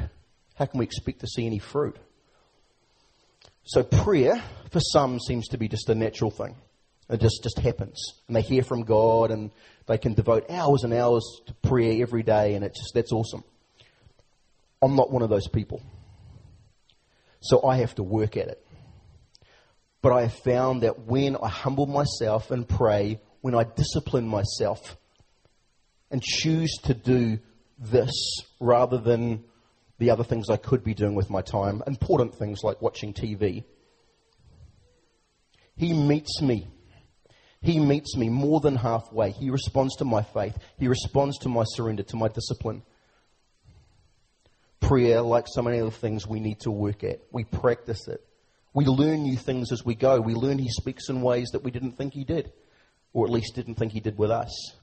how 0.56 0.66
can 0.66 0.80
we 0.80 0.86
expect 0.86 1.22
to 1.22 1.28
see 1.28 1.46
any 1.46 1.60
fruit? 1.60 1.98
So 3.64 3.84
prayer, 3.84 4.42
for 4.72 4.80
some, 4.80 5.20
seems 5.20 5.48
to 5.50 5.58
be 5.58 5.68
just 5.68 5.90
a 5.90 5.96
natural 5.96 6.32
thing. 6.32 6.56
It 7.10 7.22
just, 7.22 7.42
just 7.44 7.60
happens. 7.60 8.14
And 8.28 8.36
they 8.36 8.42
hear 8.42 8.64
from 8.64 8.84
God 8.84 9.32
and 9.32 9.52
they 9.88 9.98
can 9.98 10.14
devote 10.14 10.50
hours 10.50 10.84
and 10.84 10.94
hours 10.94 11.24
to 11.48 11.54
prayer 11.68 12.02
every 12.02 12.24
day 12.24 12.56
and 12.56 12.64
it 12.64 12.76
just 12.76 12.94
that's 12.94 13.12
awesome. 13.12 13.44
I'm 14.82 14.96
not 14.96 15.12
one 15.12 15.24
of 15.24 15.30
those 15.30 15.48
people. 15.48 15.82
So 17.42 17.66
I 17.66 17.78
have 17.78 17.96
to 17.96 18.04
work 18.04 18.38
at 18.38 18.48
it. 18.48 18.66
But 20.02 20.14
I 20.14 20.22
have 20.24 20.36
found 20.44 20.84
that 20.84 21.08
when 21.08 21.36
I 21.36 21.50
humble 21.50 21.88
myself 21.88 22.52
and 22.52 22.68
pray, 22.68 23.20
when 23.42 23.56
I 23.56 23.64
discipline 23.64 24.28
myself 24.28 24.98
and 26.12 26.22
choose 26.22 26.74
to 26.84 26.94
do 26.94 27.40
this 27.78 28.12
rather 28.60 28.98
than 28.98 29.44
the 30.00 30.10
other 30.12 30.24
things 30.24 30.50
I 30.50 30.58
could 30.58 30.84
be 30.84 30.94
doing 30.94 31.16
with 31.16 31.30
my 31.30 31.42
time, 31.42 31.84
important 31.86 32.36
things 32.36 32.64
like 32.64 32.82
watching 32.82 33.14
TV, 33.14 33.64
He 35.76 35.94
meets 35.94 36.42
me. 36.42 36.68
He 37.62 37.80
meets 37.80 38.16
me 38.16 38.30
more 38.30 38.62
than 38.62 38.76
halfway. 38.76 39.32
He 39.32 39.50
responds 39.50 39.98
to 39.98 40.06
my 40.06 40.22
faith. 40.22 40.58
He 40.78 40.88
responds 40.88 41.38
to 41.40 41.50
my 41.50 41.64
surrender, 41.66 42.04
to 42.04 42.16
my 42.16 42.30
discipline. 42.30 42.84
Prayer, 44.80 45.22
like 45.22 45.46
so 45.48 45.62
many 45.62 45.82
other 45.82 45.92
things, 45.92 46.26
we 46.26 46.40
need 46.40 46.62
to 46.62 46.72
work 46.72 47.04
at. 47.04 47.20
We 47.32 47.44
practice 47.44 48.08
it. 48.08 48.22
We 48.74 48.86
learn 48.86 49.24
new 49.24 49.36
things 49.36 49.74
as 49.74 49.84
we 49.84 49.96
go. 49.96 50.22
We 50.22 50.36
learn 50.36 50.58
He 50.58 50.70
speaks 50.70 51.10
in 51.10 51.22
ways 51.22 51.50
that 51.52 51.64
we 51.64 51.72
didn't 51.72 51.94
think 51.94 52.14
He 52.14 52.24
did, 52.24 52.54
or 53.14 53.26
at 53.26 53.32
least 53.32 53.56
didn't 53.56 53.76
think 53.76 53.92
He 53.92 54.00
did 54.00 54.18
with 54.18 54.32
us. 54.32 54.76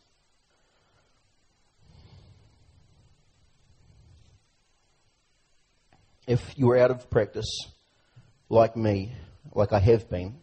If 6.27 6.59
you're 6.59 6.77
out 6.77 6.91
of 6.91 7.09
practice, 7.09 7.47
like 8.49 8.77
me, 8.77 9.13
like 9.55 9.73
I 9.73 9.79
have 9.79 10.11
been, 10.11 10.41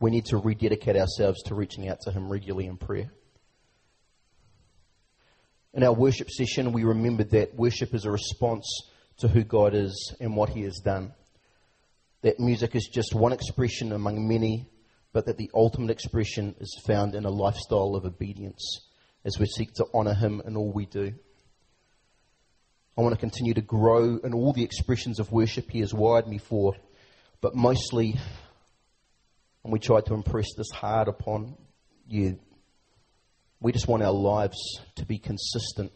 we 0.00 0.10
need 0.10 0.24
to 0.26 0.38
rededicate 0.38 0.96
ourselves 0.96 1.42
to 1.44 1.54
reaching 1.54 1.88
out 1.88 2.00
to 2.02 2.10
Him 2.10 2.30
regularly 2.30 2.66
in 2.66 2.78
prayer. 2.78 3.10
In 5.74 5.84
our 5.84 5.92
worship 5.92 6.30
session, 6.30 6.72
we 6.72 6.84
remembered 6.84 7.30
that 7.30 7.54
worship 7.54 7.94
is 7.94 8.04
a 8.04 8.10
response 8.10 8.66
to 9.18 9.28
who 9.28 9.44
God 9.44 9.74
is 9.74 10.14
and 10.20 10.34
what 10.34 10.48
He 10.48 10.62
has 10.62 10.80
done. 10.82 11.12
That 12.22 12.40
music 12.40 12.74
is 12.74 12.88
just 12.92 13.14
one 13.14 13.32
expression 13.32 13.92
among 13.92 14.26
many, 14.26 14.68
but 15.12 15.26
that 15.26 15.36
the 15.36 15.50
ultimate 15.54 15.90
expression 15.90 16.54
is 16.60 16.80
found 16.86 17.14
in 17.14 17.24
a 17.24 17.30
lifestyle 17.30 17.94
of 17.94 18.04
obedience 18.04 18.88
as 19.24 19.38
we 19.38 19.46
seek 19.46 19.72
to 19.74 19.86
honor 19.92 20.14
Him 20.14 20.40
in 20.44 20.56
all 20.56 20.72
we 20.72 20.86
do. 20.86 21.12
I 22.96 23.02
want 23.02 23.14
to 23.14 23.20
continue 23.20 23.54
to 23.54 23.60
grow 23.60 24.18
in 24.18 24.34
all 24.34 24.52
the 24.52 24.64
expressions 24.64 25.18
of 25.18 25.32
worship 25.32 25.70
He 25.70 25.80
has 25.80 25.92
wired 25.92 26.28
me 26.28 26.38
for, 26.38 26.74
but 27.40 27.54
mostly, 27.54 28.18
and 29.64 29.72
we 29.72 29.78
try 29.78 30.00
to 30.00 30.14
impress 30.14 30.54
this 30.56 30.70
hard 30.70 31.08
upon 31.08 31.56
you, 32.08 32.38
we 33.60 33.72
just 33.72 33.88
want 33.88 34.02
our 34.02 34.12
lives 34.12 34.58
to 34.96 35.04
be 35.04 35.18
consistent 35.18 35.92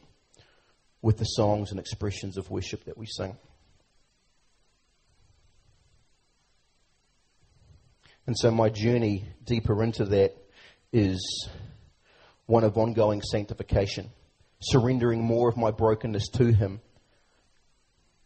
with 1.03 1.18
the 1.18 1.24
songs 1.24 1.70
and 1.70 1.81
expressions 1.81 2.37
of 2.37 2.50
worship 2.50 2.85
that 2.85 2.96
we 2.96 3.07
sing. 3.07 3.37
And 8.26 8.37
so 8.38 8.50
my 8.50 8.70
journey 8.70 9.28
deeper 9.44 9.82
into 9.82 10.04
that 10.06 10.34
is 10.92 11.48
one 12.46 12.64
of 12.64 12.78
ongoing 12.78 13.22
sanctification, 13.22 14.10
surrendering 14.60 15.22
more 15.22 15.48
of 15.48 15.56
my 15.56 15.70
brokenness 15.70 16.28
to 16.28 16.52
Him, 16.52 16.80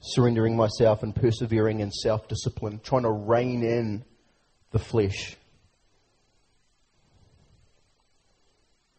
surrendering 0.01 0.57
myself 0.57 1.03
and 1.03 1.15
persevering 1.15 1.81
in 1.81 1.91
self 1.91 2.29
discipline, 2.29 2.81
trying 2.83 3.03
to 3.03 3.11
rein 3.11 3.63
in 3.63 4.05
the 4.71 4.79
flesh 4.79 5.37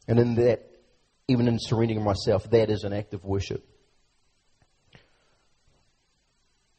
And 0.09 0.17
in 0.17 0.33
that, 0.35 0.67
even 1.27 1.47
in 1.47 1.59
surrendering 1.59 2.03
myself, 2.03 2.49
that 2.49 2.71
is 2.71 2.83
an 2.83 2.93
act 2.93 3.13
of 3.13 3.23
worship. 3.23 3.63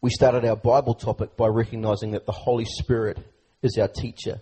We 0.00 0.10
started 0.10 0.44
our 0.44 0.56
Bible 0.56 0.94
topic 0.94 1.36
by 1.36 1.46
recognizing 1.46 2.10
that 2.10 2.26
the 2.26 2.32
Holy 2.32 2.64
Spirit 2.64 3.18
is 3.62 3.78
our 3.78 3.88
teacher. 3.88 4.40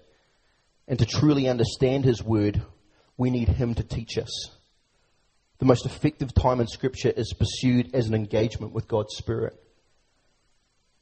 And 0.86 0.98
to 0.98 1.06
truly 1.06 1.48
understand 1.48 2.04
His 2.04 2.22
Word, 2.22 2.62
we 3.16 3.30
need 3.30 3.48
Him 3.48 3.74
to 3.74 3.82
teach 3.82 4.16
us. 4.18 4.50
The 5.58 5.66
most 5.66 5.86
effective 5.86 6.32
time 6.34 6.60
in 6.60 6.66
Scripture 6.66 7.10
is 7.10 7.34
pursued 7.34 7.94
as 7.94 8.06
an 8.06 8.14
engagement 8.14 8.72
with 8.72 8.88
God's 8.88 9.16
Spirit. 9.16 9.60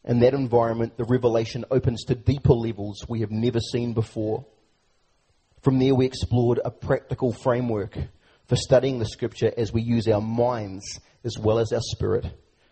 In 0.04 0.20
that 0.20 0.34
environment, 0.34 0.96
the 0.96 1.04
revelation 1.04 1.64
opens 1.70 2.04
to 2.04 2.14
deeper 2.14 2.52
levels 2.52 3.04
we 3.08 3.20
have 3.20 3.30
never 3.30 3.58
seen 3.58 3.92
before. 3.92 4.46
From 5.62 5.78
there, 5.78 5.94
we 5.94 6.06
explored 6.06 6.60
a 6.64 6.70
practical 6.70 7.32
framework 7.32 7.98
for 8.46 8.54
studying 8.56 9.00
the 9.00 9.06
scripture 9.06 9.52
as 9.56 9.72
we 9.72 9.82
use 9.82 10.06
our 10.06 10.20
minds 10.20 11.00
as 11.24 11.36
well 11.36 11.58
as 11.58 11.72
our 11.72 11.80
spirit 11.80 12.24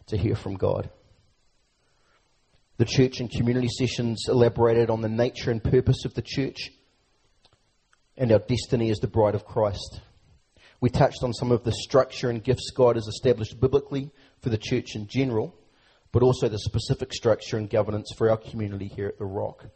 to 0.07 0.17
hear 0.17 0.37
from 0.37 0.55
God. 0.55 0.91
The 2.77 2.85
church 2.85 3.21
and 3.21 3.31
community 3.31 3.69
sessions 3.69 4.27
elaborated 4.29 4.91
on 4.91 5.01
the 5.01 5.09
nature 5.09 5.51
and 5.51 5.63
purpose 5.63 6.05
of 6.05 6.15
the 6.15 6.23
church 6.23 6.73
and 8.17 8.33
our 8.33 8.41
destiny 8.41 8.91
as 8.91 8.99
the 8.99 9.07
bride 9.07 9.35
of 9.35 9.45
Christ. 9.45 10.01
We 10.81 10.91
touched 10.91 11.23
on 11.23 11.33
some 11.33 11.53
of 11.53 11.65
the 11.65 11.73
structure 11.73 12.31
and 12.31 12.43
gifts 12.43 12.71
God 12.75 12.97
has 12.97 13.07
established 13.07 13.61
biblically 13.61 14.11
for 14.41 14.49
the 14.51 14.59
church 14.59 14.97
in 14.97 15.07
general, 15.07 15.55
but 16.13 16.23
also 16.23 16.49
the 16.49 16.59
specific 16.59 17.13
structure 17.13 17.57
and 17.57 17.71
governance 17.71 18.13
for 18.17 18.29
our 18.29 18.37
community 18.37 18.89
here 18.89 19.07
at 19.07 19.19
The 19.19 19.25
Rock. 19.25 19.67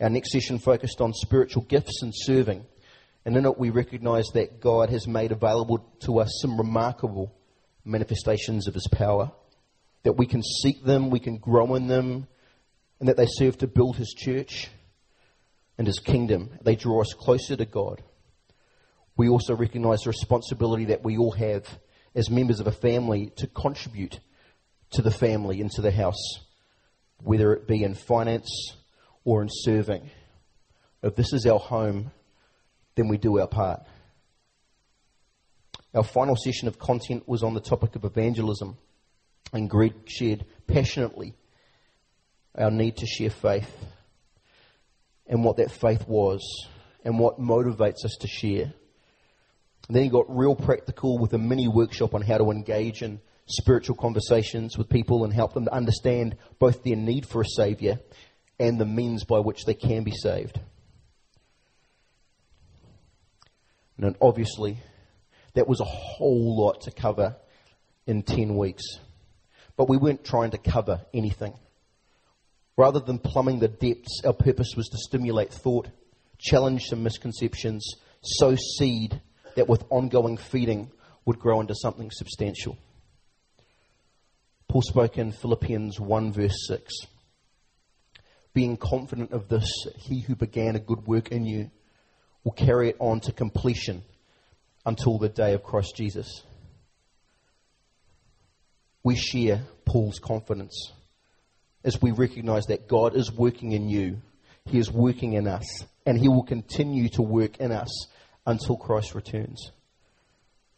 Our 0.00 0.10
next 0.10 0.32
session 0.32 0.58
focused 0.58 1.00
on 1.00 1.12
spiritual 1.12 1.62
gifts 1.62 2.02
and 2.02 2.12
serving. 2.14 2.66
And 3.24 3.36
in 3.36 3.46
it, 3.46 3.58
we 3.58 3.70
recognize 3.70 4.26
that 4.34 4.60
God 4.60 4.90
has 4.90 5.06
made 5.06 5.32
available 5.32 5.78
to 6.00 6.18
us 6.18 6.38
some 6.42 6.58
remarkable 6.58 7.34
manifestations 7.84 8.66
of 8.66 8.74
His 8.74 8.88
power. 8.90 9.32
That 10.04 10.16
we 10.16 10.26
can 10.26 10.42
seek 10.42 10.84
them, 10.84 11.10
we 11.10 11.20
can 11.20 11.38
grow 11.38 11.74
in 11.74 11.88
them, 11.88 12.26
and 13.00 13.08
that 13.08 13.16
they 13.16 13.26
serve 13.26 13.58
to 13.58 13.66
build 13.66 13.96
His 13.96 14.14
church 14.16 14.70
and 15.76 15.86
His 15.86 15.98
kingdom. 15.98 16.58
They 16.62 16.76
draw 16.76 17.00
us 17.00 17.12
closer 17.12 17.56
to 17.56 17.64
God. 17.64 18.02
We 19.16 19.28
also 19.28 19.54
recognize 19.54 20.00
the 20.00 20.10
responsibility 20.10 20.86
that 20.86 21.04
we 21.04 21.18
all 21.18 21.32
have 21.32 21.66
as 22.14 22.30
members 22.30 22.60
of 22.60 22.66
a 22.66 22.72
family 22.72 23.32
to 23.36 23.46
contribute 23.46 24.20
to 24.90 25.02
the 25.02 25.10
family 25.10 25.60
and 25.60 25.70
to 25.72 25.82
the 25.82 25.90
house, 25.90 26.40
whether 27.22 27.52
it 27.52 27.66
be 27.66 27.82
in 27.82 27.94
finance, 27.94 28.76
or 29.24 29.42
in 29.42 29.48
serving. 29.50 30.10
If 31.02 31.16
this 31.16 31.32
is 31.32 31.46
our 31.46 31.58
home, 31.58 32.10
then 32.94 33.08
we 33.08 33.16
do 33.16 33.40
our 33.40 33.46
part. 33.46 33.80
Our 35.94 36.04
final 36.04 36.36
session 36.36 36.68
of 36.68 36.78
content 36.78 37.28
was 37.28 37.42
on 37.42 37.54
the 37.54 37.60
topic 37.60 37.96
of 37.96 38.04
evangelism, 38.04 38.76
and 39.52 39.68
Greg 39.70 39.94
shared 40.06 40.44
passionately 40.66 41.34
our 42.56 42.70
need 42.70 42.96
to 42.98 43.06
share 43.06 43.30
faith 43.30 43.70
and 45.26 45.44
what 45.44 45.56
that 45.56 45.70
faith 45.70 46.06
was 46.06 46.40
and 47.04 47.18
what 47.18 47.40
motivates 47.40 48.04
us 48.04 48.16
to 48.20 48.28
share. 48.28 48.72
And 49.88 49.96
then 49.96 50.04
he 50.04 50.08
got 50.08 50.26
real 50.28 50.54
practical 50.54 51.18
with 51.18 51.32
a 51.34 51.38
mini 51.38 51.68
workshop 51.68 52.14
on 52.14 52.22
how 52.22 52.38
to 52.38 52.50
engage 52.50 53.02
in 53.02 53.20
spiritual 53.46 53.96
conversations 53.96 54.78
with 54.78 54.88
people 54.88 55.24
and 55.24 55.32
help 55.32 55.52
them 55.52 55.66
to 55.66 55.74
understand 55.74 56.36
both 56.58 56.82
their 56.82 56.96
need 56.96 57.26
for 57.26 57.42
a 57.42 57.46
Saviour 57.46 57.98
and 58.58 58.80
the 58.80 58.86
means 58.86 59.24
by 59.24 59.40
which 59.40 59.64
they 59.64 59.74
can 59.74 60.04
be 60.04 60.12
saved. 60.12 60.60
And 63.98 64.16
obviously, 64.20 64.78
that 65.54 65.68
was 65.68 65.80
a 65.80 65.84
whole 65.84 66.58
lot 66.58 66.82
to 66.82 66.90
cover 66.90 67.36
in 68.06 68.22
10 68.22 68.56
weeks. 68.56 68.84
But 69.76 69.88
we 69.88 69.96
weren't 69.96 70.24
trying 70.24 70.52
to 70.52 70.58
cover 70.58 71.04
anything. 71.12 71.54
Rather 72.76 73.00
than 73.00 73.18
plumbing 73.18 73.60
the 73.60 73.68
depths, 73.68 74.22
our 74.24 74.32
purpose 74.32 74.74
was 74.76 74.88
to 74.88 74.98
stimulate 74.98 75.52
thought, 75.52 75.88
challenge 76.38 76.86
some 76.86 77.02
misconceptions, 77.02 77.86
sow 78.22 78.56
seed 78.56 79.20
that 79.56 79.68
with 79.68 79.84
ongoing 79.90 80.36
feeding 80.36 80.90
would 81.24 81.38
grow 81.38 81.60
into 81.60 81.74
something 81.74 82.10
substantial. 82.10 82.76
Paul 84.68 84.82
spoke 84.82 85.18
in 85.18 85.30
Philippians 85.30 86.00
1 86.00 86.32
verse 86.32 86.66
6 86.66 86.92
being 88.54 88.76
confident 88.76 89.32
of 89.32 89.48
this, 89.48 89.68
he 89.98 90.20
who 90.20 90.36
began 90.36 90.76
a 90.76 90.80
good 90.80 91.06
work 91.06 91.32
in 91.32 91.44
you 91.44 91.70
will 92.44 92.52
carry 92.52 92.88
it 92.90 92.96
on 93.00 93.20
to 93.20 93.32
completion 93.32 94.04
until 94.86 95.18
the 95.18 95.28
day 95.28 95.54
of 95.54 95.64
Christ 95.64 95.96
Jesus. 95.96 96.44
We 99.04 99.16
share 99.16 99.62
Paul's 99.84 100.18
confidence 100.18 100.92
as 101.84 102.00
we 102.00 102.10
recognize 102.10 102.64
that 102.66 102.88
God 102.88 103.14
is 103.14 103.30
working 103.30 103.72
in 103.72 103.88
you, 103.88 104.22
He 104.64 104.78
is 104.78 104.90
working 104.90 105.34
in 105.34 105.46
us, 105.46 105.84
and 106.06 106.18
He 106.18 106.28
will 106.28 106.42
continue 106.42 107.10
to 107.10 107.22
work 107.22 107.58
in 107.58 107.70
us 107.70 108.08
until 108.46 108.76
Christ 108.76 109.14
returns. 109.14 109.70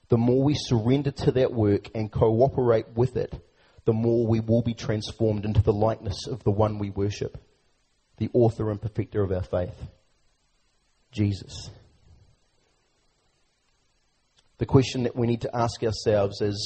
The 0.08 0.18
more 0.18 0.42
we 0.42 0.54
surrender 0.56 1.12
to 1.12 1.32
that 1.32 1.52
work 1.52 1.88
and 1.94 2.10
cooperate 2.10 2.88
with 2.94 3.16
it, 3.16 3.32
the 3.84 3.92
more 3.92 4.26
we 4.26 4.40
will 4.40 4.62
be 4.62 4.74
transformed 4.74 5.44
into 5.44 5.62
the 5.62 5.72
likeness 5.72 6.26
of 6.26 6.42
the 6.42 6.50
one 6.50 6.78
we 6.78 6.90
worship, 6.90 7.38
the 8.18 8.30
author 8.32 8.70
and 8.70 8.82
perfecter 8.82 9.22
of 9.22 9.30
our 9.30 9.42
faith, 9.42 9.80
Jesus. 11.12 11.70
The 14.58 14.66
question 14.66 15.04
that 15.04 15.14
we 15.14 15.26
need 15.26 15.42
to 15.42 15.56
ask 15.56 15.82
ourselves 15.84 16.40
as 16.42 16.56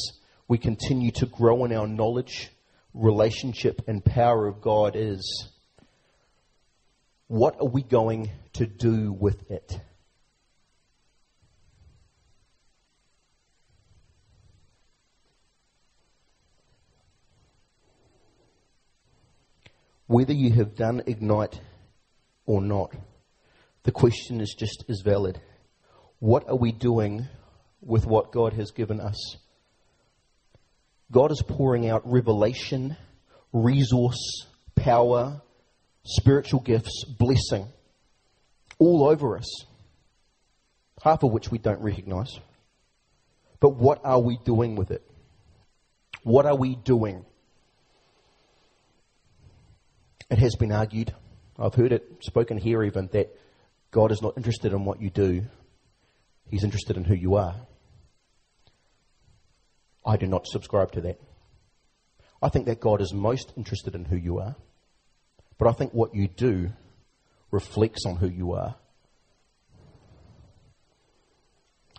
we 0.51 0.59
continue 0.59 1.13
to 1.13 1.27
grow 1.27 1.65
in 1.65 1.73
our 1.73 1.87
knowledge, 1.87 2.51
relationship, 2.93 3.83
and 3.87 4.05
power 4.05 4.49
of 4.49 4.61
God 4.61 4.97
is 4.97 5.49
what 7.29 7.55
are 7.61 7.69
we 7.69 7.85
going 7.85 8.29
to 8.55 8.67
do 8.67 9.13
with 9.13 9.49
it? 9.49 9.81
Whether 20.09 20.33
you 20.33 20.51
have 20.55 20.75
done 20.75 21.03
Ignite 21.07 21.61
or 22.45 22.61
not, 22.61 22.93
the 23.85 23.93
question 23.93 24.41
is 24.41 24.57
just 24.59 24.83
as 24.89 25.03
valid. 25.05 25.41
What 26.19 26.49
are 26.49 26.57
we 26.57 26.73
doing 26.73 27.29
with 27.81 28.05
what 28.05 28.33
God 28.33 28.55
has 28.55 28.73
given 28.73 28.99
us? 28.99 29.37
God 31.13 31.33
is 31.33 31.43
pouring 31.43 31.89
out 31.89 32.03
revelation, 32.05 32.97
resource, 33.53 34.47
power, 34.77 35.43
spiritual 36.05 36.61
gifts, 36.61 37.05
blessing 37.05 37.67
all 38.79 39.09
over 39.09 39.37
us, 39.37 39.65
half 41.03 41.23
of 41.23 41.33
which 41.33 41.51
we 41.51 41.59
don't 41.59 41.81
recognize. 41.81 42.39
But 43.61 43.77
what 43.77 44.01
are 44.05 44.21
we 44.21 44.39
doing 44.45 44.75
with 44.75 44.91
it? 44.91 45.03
What 46.23 46.47
are 46.47 46.57
we 46.57 46.77
doing? 46.77 47.25
It 50.31 50.39
has 50.39 50.55
been 50.57 50.73
argued, 50.73 51.15
I've 51.59 51.75
heard 51.75 51.93
it 51.93 52.05
spoken 52.21 52.57
here 52.57 52.83
even, 52.85 53.09
that 53.13 53.37
God 53.91 54.13
is 54.13 54.23
not 54.23 54.37
interested 54.37 54.73
in 54.73 54.85
what 54.85 55.01
you 55.03 55.11
do, 55.11 55.45
He's 56.49 56.65
interested 56.65 56.97
in 56.97 57.05
who 57.05 57.15
you 57.15 57.37
are. 57.37 57.55
I 60.05 60.17
do 60.17 60.27
not 60.27 60.47
subscribe 60.47 60.93
to 60.93 61.01
that. 61.03 61.21
I 62.43 62.49
think 62.49 62.67
that 62.67 62.81
God 62.81 63.03
is 63.03 63.13
most 63.13 63.53
interested 63.57 63.95
in 63.95 64.07
who 64.07 64.17
you 64.17 64.39
are, 64.39 64.57
but 65.59 65.69
I 65.69 65.73
think 65.73 65.93
what 65.93 66.15
you 66.15 66.27
do 66.27 66.71
reflects 67.51 68.07
on 68.07 68.17
who 68.17 68.29
you 68.29 68.53
are. 68.53 68.77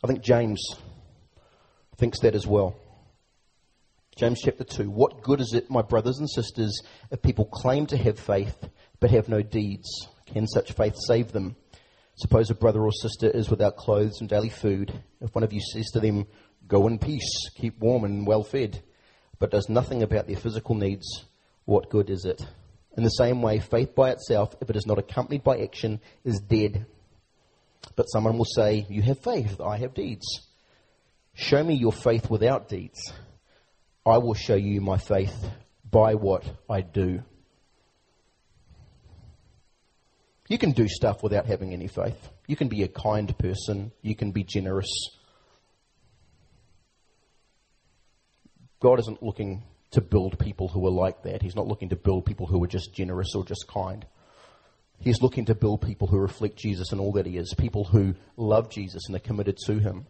I 0.03 0.07
think 0.07 0.23
James 0.23 0.63
thinks 1.97 2.19
that 2.21 2.33
as 2.33 2.47
well. 2.47 2.75
James 4.17 4.41
chapter 4.43 4.63
2. 4.63 4.89
What 4.89 5.21
good 5.21 5.39
is 5.39 5.53
it, 5.53 5.69
my 5.69 5.83
brothers 5.83 6.17
and 6.17 6.29
sisters, 6.29 6.81
if 7.11 7.21
people 7.21 7.45
claim 7.45 7.85
to 7.87 7.97
have 7.97 8.19
faith 8.19 8.57
but 8.99 9.11
have 9.11 9.29
no 9.29 9.41
deeds? 9.41 10.07
Can 10.25 10.47
such 10.47 10.71
faith 10.71 10.95
save 11.07 11.31
them? 11.31 11.55
Suppose 12.15 12.49
a 12.49 12.55
brother 12.55 12.81
or 12.81 12.91
sister 12.91 13.29
is 13.29 13.49
without 13.49 13.77
clothes 13.77 14.19
and 14.19 14.29
daily 14.29 14.49
food. 14.49 14.91
If 15.21 15.33
one 15.33 15.43
of 15.43 15.53
you 15.53 15.61
says 15.61 15.91
to 15.91 15.99
them, 15.99 16.27
Go 16.71 16.87
in 16.87 16.99
peace, 16.99 17.49
keep 17.53 17.79
warm 17.79 18.05
and 18.05 18.25
well 18.25 18.43
fed, 18.43 18.81
but 19.39 19.51
does 19.51 19.67
nothing 19.67 20.03
about 20.03 20.27
their 20.27 20.37
physical 20.37 20.73
needs, 20.73 21.25
what 21.65 21.89
good 21.89 22.09
is 22.09 22.23
it? 22.23 22.41
In 22.95 23.03
the 23.03 23.09
same 23.09 23.41
way, 23.41 23.59
faith 23.59 23.93
by 23.93 24.11
itself, 24.11 24.55
if 24.61 24.69
it 24.69 24.77
is 24.77 24.87
not 24.87 24.97
accompanied 24.97 25.43
by 25.43 25.57
action, 25.57 25.99
is 26.23 26.39
dead. 26.39 26.85
But 27.97 28.05
someone 28.05 28.37
will 28.37 28.45
say, 28.45 28.85
You 28.87 29.01
have 29.01 29.19
faith, 29.19 29.59
I 29.59 29.79
have 29.79 29.93
deeds. 29.93 30.25
Show 31.33 31.61
me 31.61 31.73
your 31.73 31.91
faith 31.91 32.29
without 32.29 32.69
deeds. 32.69 33.11
I 34.05 34.19
will 34.19 34.33
show 34.33 34.55
you 34.55 34.79
my 34.79 34.97
faith 34.97 35.35
by 35.83 36.15
what 36.15 36.45
I 36.69 36.79
do. 36.79 37.21
You 40.47 40.57
can 40.57 40.71
do 40.71 40.87
stuff 40.87 41.21
without 41.21 41.47
having 41.47 41.73
any 41.73 41.89
faith. 41.89 42.29
You 42.47 42.55
can 42.55 42.69
be 42.69 42.83
a 42.83 42.87
kind 42.87 43.37
person. 43.37 43.91
You 44.01 44.15
can 44.15 44.31
be 44.31 44.45
generous. 44.45 44.89
God 48.81 48.99
isn't 48.99 49.23
looking 49.23 49.63
to 49.91 50.01
build 50.01 50.39
people 50.39 50.67
who 50.67 50.85
are 50.85 50.91
like 50.91 51.23
that. 51.23 51.41
He's 51.41 51.55
not 51.55 51.67
looking 51.67 51.89
to 51.89 51.95
build 51.95 52.25
people 52.25 52.47
who 52.47 52.61
are 52.63 52.67
just 52.67 52.93
generous 52.93 53.33
or 53.35 53.45
just 53.45 53.65
kind. 53.67 54.05
He's 54.99 55.21
looking 55.21 55.45
to 55.45 55.55
build 55.55 55.81
people 55.81 56.07
who 56.07 56.17
reflect 56.17 56.57
Jesus 56.57 56.91
and 56.91 56.99
all 56.99 57.13
that 57.13 57.25
he 57.25 57.37
is, 57.37 57.53
people 57.57 57.85
who 57.85 58.15
love 58.37 58.69
Jesus 58.69 59.03
and 59.07 59.15
are 59.15 59.19
committed 59.19 59.57
to 59.65 59.79
him. 59.79 60.05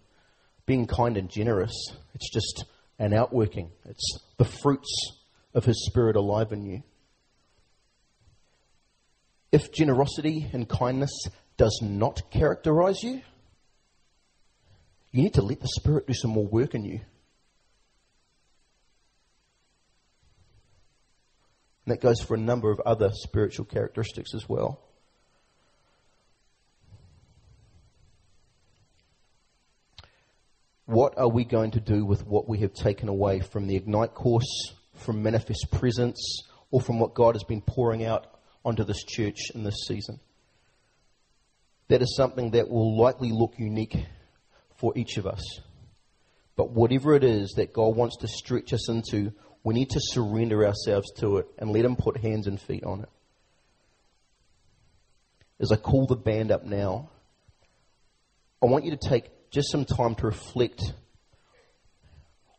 Being 0.66 0.88
kind 0.88 1.18
and 1.18 1.30
generous, 1.30 1.74
it's 2.14 2.32
just 2.32 2.66
an 3.00 3.14
outworking. 3.14 3.72
It's 3.86 4.20
the 4.38 4.46
fruits 4.46 5.12
of 5.54 5.66
his 5.66 5.86
spirit 5.86 6.16
alive 6.16 6.52
in 6.52 6.64
you. 6.66 6.84
If 9.52 9.74
generosity 9.74 10.50
and 10.54 10.68
kindness 10.68 11.12
does 11.58 11.80
not 11.82 12.32
characterize 12.32 13.04
you, 13.04 13.22
you 15.12 15.24
need 15.24 15.34
to 15.34 15.42
let 15.42 15.60
the 15.60 15.68
Spirit 15.68 16.08
do 16.08 16.14
some 16.14 16.32
more 16.32 16.48
work 16.48 16.74
in 16.74 16.86
you. 16.86 17.02
And 21.86 21.94
that 21.94 22.02
goes 22.02 22.22
for 22.22 22.36
a 22.36 22.40
number 22.40 22.72
of 22.72 22.80
other 22.82 23.12
spiritual 23.14 23.66
characteristics 23.66 24.34
as 24.34 24.48
well. 24.48 24.80
What 30.86 31.18
are 31.18 31.30
we 31.30 31.46
going 31.46 31.72
to 31.72 31.80
do 31.80 32.06
with 32.06 32.28
what 32.28 32.50
we 32.50 32.60
have 32.60 32.74
taken 32.74 33.08
away 33.08 33.40
from 33.40 33.68
the 33.68 33.78
Ignite 33.78 34.14
course, 34.14 34.74
from 34.94 35.24
Manifest 35.24 35.68
Presence, 35.72 36.44
or 36.70 36.82
from 36.82 37.00
what 37.00 37.14
God 37.14 37.36
has 37.36 37.44
been 37.44 37.62
pouring 37.62 38.04
out 38.04 38.28
onto 38.66 38.84
this 38.84 39.04
church 39.04 39.52
in 39.56 39.64
this 39.64 39.86
season? 39.88 40.20
That 41.88 42.02
is 42.02 42.16
something 42.16 42.52
that 42.52 42.70
will 42.70 42.98
likely 42.98 43.32
look 43.32 43.54
unique 43.58 44.06
for 44.76 44.92
each 44.98 45.18
of 45.18 45.26
us. 45.26 45.42
But 46.56 46.72
whatever 46.72 47.16
it 47.16 47.24
is 47.24 47.54
that 47.56 47.74
God 47.74 47.96
wants 47.96 48.18
to 48.18 48.28
stretch 48.28 48.74
us 48.74 48.90
into, 48.90 49.32
we 49.64 49.74
need 49.74 49.90
to 49.92 50.00
surrender 50.02 50.66
ourselves 50.66 51.12
to 51.18 51.38
it 51.38 51.48
and 51.58 51.72
let 51.72 51.86
Him 51.86 51.96
put 51.96 52.18
hands 52.18 52.48
and 52.48 52.60
feet 52.60 52.84
on 52.84 53.02
it. 53.02 53.10
As 55.60 55.72
I 55.72 55.76
call 55.76 56.08
the 56.08 56.16
band 56.16 56.52
up 56.52 56.66
now, 56.66 57.10
I 58.64 58.66
want 58.66 58.86
you 58.86 58.92
to 58.92 59.10
take 59.10 59.30
just 59.52 59.72
some 59.72 59.86
time 59.86 60.16
to 60.16 60.28
reflect 60.28 60.82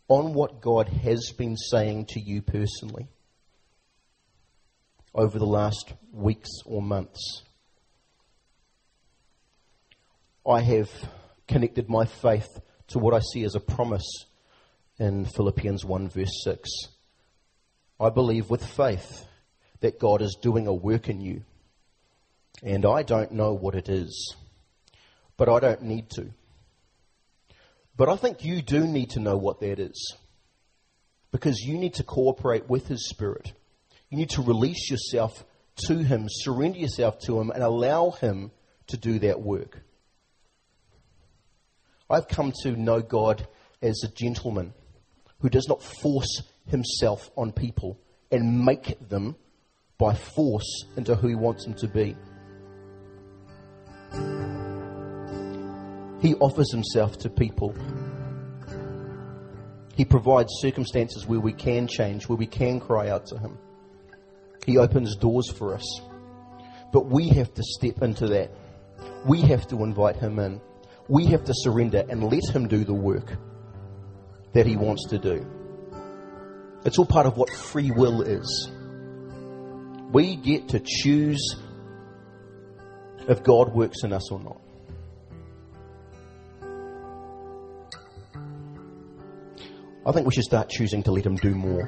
on 0.08 0.34
what 0.34 0.60
God 0.60 0.88
has 0.88 1.32
been 1.36 1.56
saying 1.56 2.06
to 2.10 2.20
you 2.20 2.42
personally 2.42 3.08
over 5.14 5.38
the 5.38 5.46
last 5.46 5.92
weeks 6.12 6.50
or 6.64 6.82
months. 6.82 7.42
I 10.46 10.60
have 10.60 10.90
connected 11.46 11.88
my 11.88 12.04
faith 12.04 12.48
to 12.88 12.98
what 12.98 13.14
I 13.14 13.20
see 13.32 13.44
as 13.44 13.54
a 13.54 13.60
promise 13.60 14.26
in 14.98 15.24
Philippians 15.24 15.84
1, 15.84 16.08
verse 16.08 16.42
6. 16.44 16.68
I 18.02 18.10
believe 18.10 18.50
with 18.50 18.66
faith 18.66 19.24
that 19.78 20.00
God 20.00 20.22
is 20.22 20.36
doing 20.42 20.66
a 20.66 20.74
work 20.74 21.08
in 21.08 21.20
you. 21.20 21.44
And 22.60 22.84
I 22.84 23.04
don't 23.04 23.30
know 23.30 23.54
what 23.54 23.76
it 23.76 23.88
is, 23.88 24.34
but 25.36 25.48
I 25.48 25.60
don't 25.60 25.82
need 25.82 26.10
to. 26.10 26.30
But 27.96 28.08
I 28.08 28.16
think 28.16 28.44
you 28.44 28.60
do 28.60 28.88
need 28.88 29.10
to 29.10 29.20
know 29.20 29.36
what 29.36 29.60
that 29.60 29.78
is. 29.78 30.16
Because 31.30 31.60
you 31.60 31.78
need 31.78 31.94
to 31.94 32.02
cooperate 32.02 32.68
with 32.68 32.88
His 32.88 33.08
Spirit. 33.08 33.52
You 34.10 34.18
need 34.18 34.30
to 34.30 34.42
release 34.42 34.90
yourself 34.90 35.44
to 35.86 35.98
Him, 35.98 36.26
surrender 36.28 36.78
yourself 36.78 37.20
to 37.26 37.40
Him, 37.40 37.50
and 37.50 37.62
allow 37.62 38.10
Him 38.10 38.50
to 38.88 38.96
do 38.96 39.20
that 39.20 39.40
work. 39.40 39.80
I've 42.10 42.26
come 42.26 42.52
to 42.62 42.72
know 42.72 43.00
God 43.00 43.46
as 43.80 44.02
a 44.04 44.08
gentleman 44.08 44.74
who 45.38 45.48
does 45.48 45.68
not 45.68 45.82
force 45.82 46.42
himself 46.66 47.30
on 47.36 47.52
people 47.52 47.98
and 48.30 48.64
make 48.64 49.08
them 49.08 49.36
by 49.98 50.14
force 50.14 50.84
into 50.96 51.14
who 51.14 51.28
he 51.28 51.34
wants 51.34 51.64
them 51.64 51.74
to 51.74 51.88
be. 51.88 52.16
He 56.20 56.34
offers 56.34 56.70
himself 56.72 57.18
to 57.18 57.30
people. 57.30 57.74
He 59.96 60.04
provides 60.04 60.50
circumstances 60.60 61.26
where 61.26 61.40
we 61.40 61.52
can 61.52 61.86
change, 61.86 62.28
where 62.28 62.36
we 62.36 62.46
can 62.46 62.80
cry 62.80 63.10
out 63.10 63.26
to 63.26 63.38
him. 63.38 63.58
He 64.64 64.78
opens 64.78 65.16
doors 65.16 65.50
for 65.50 65.74
us. 65.74 66.00
But 66.92 67.06
we 67.06 67.28
have 67.30 67.52
to 67.54 67.62
step 67.62 68.02
into 68.02 68.28
that. 68.28 68.50
We 69.26 69.40
have 69.42 69.66
to 69.68 69.82
invite 69.82 70.16
him 70.16 70.38
in. 70.38 70.60
We 71.08 71.26
have 71.26 71.44
to 71.44 71.52
surrender 71.54 72.04
and 72.08 72.24
let 72.24 72.48
him 72.54 72.68
do 72.68 72.84
the 72.84 72.94
work 72.94 73.36
that 74.52 74.66
he 74.66 74.76
wants 74.76 75.08
to 75.08 75.18
do. 75.18 75.44
It's 76.84 76.98
all 76.98 77.06
part 77.06 77.26
of 77.26 77.36
what 77.36 77.50
free 77.50 77.90
will 77.90 78.22
is. 78.22 78.70
We 80.10 80.36
get 80.36 80.70
to 80.70 80.80
choose 80.80 81.56
if 83.28 83.42
God 83.42 83.72
works 83.72 84.02
in 84.02 84.12
us 84.12 84.30
or 84.30 84.40
not. 84.40 84.60
I 90.04 90.10
think 90.10 90.26
we 90.26 90.34
should 90.34 90.44
start 90.44 90.68
choosing 90.68 91.04
to 91.04 91.12
let 91.12 91.24
Him 91.24 91.36
do 91.36 91.54
more. 91.54 91.84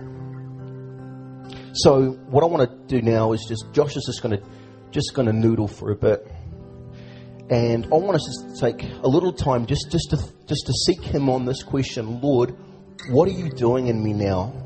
So, 1.73 2.13
what 2.31 2.45
I 2.45 2.47
want 2.47 2.71
to 2.71 2.87
do 2.87 3.03
now 3.03 3.33
is 3.33 3.45
just 3.49 3.65
Josh 3.73 3.97
is 3.97 4.05
just 4.07 4.23
going 4.23 4.39
to 4.39 4.47
just 4.93 5.13
going 5.15 5.27
to 5.27 5.33
noodle 5.33 5.67
for 5.67 5.91
a 5.91 5.97
bit, 5.97 6.25
and 7.51 7.85
I 7.87 7.97
want 7.97 8.15
us 8.15 8.45
to 8.47 8.61
take 8.61 8.89
a 9.03 9.09
little 9.09 9.33
time 9.33 9.67
just 9.67 9.91
just 9.91 10.11
to 10.11 10.17
just 10.47 10.67
to 10.67 10.73
seek 10.87 11.03
Him 11.03 11.29
on 11.29 11.45
this 11.45 11.65
question, 11.65 12.21
Lord, 12.21 12.57
what 13.09 13.29
are 13.29 13.33
you 13.33 13.51
doing 13.51 13.89
in 13.89 14.03
me 14.03 14.13
now? 14.13 14.63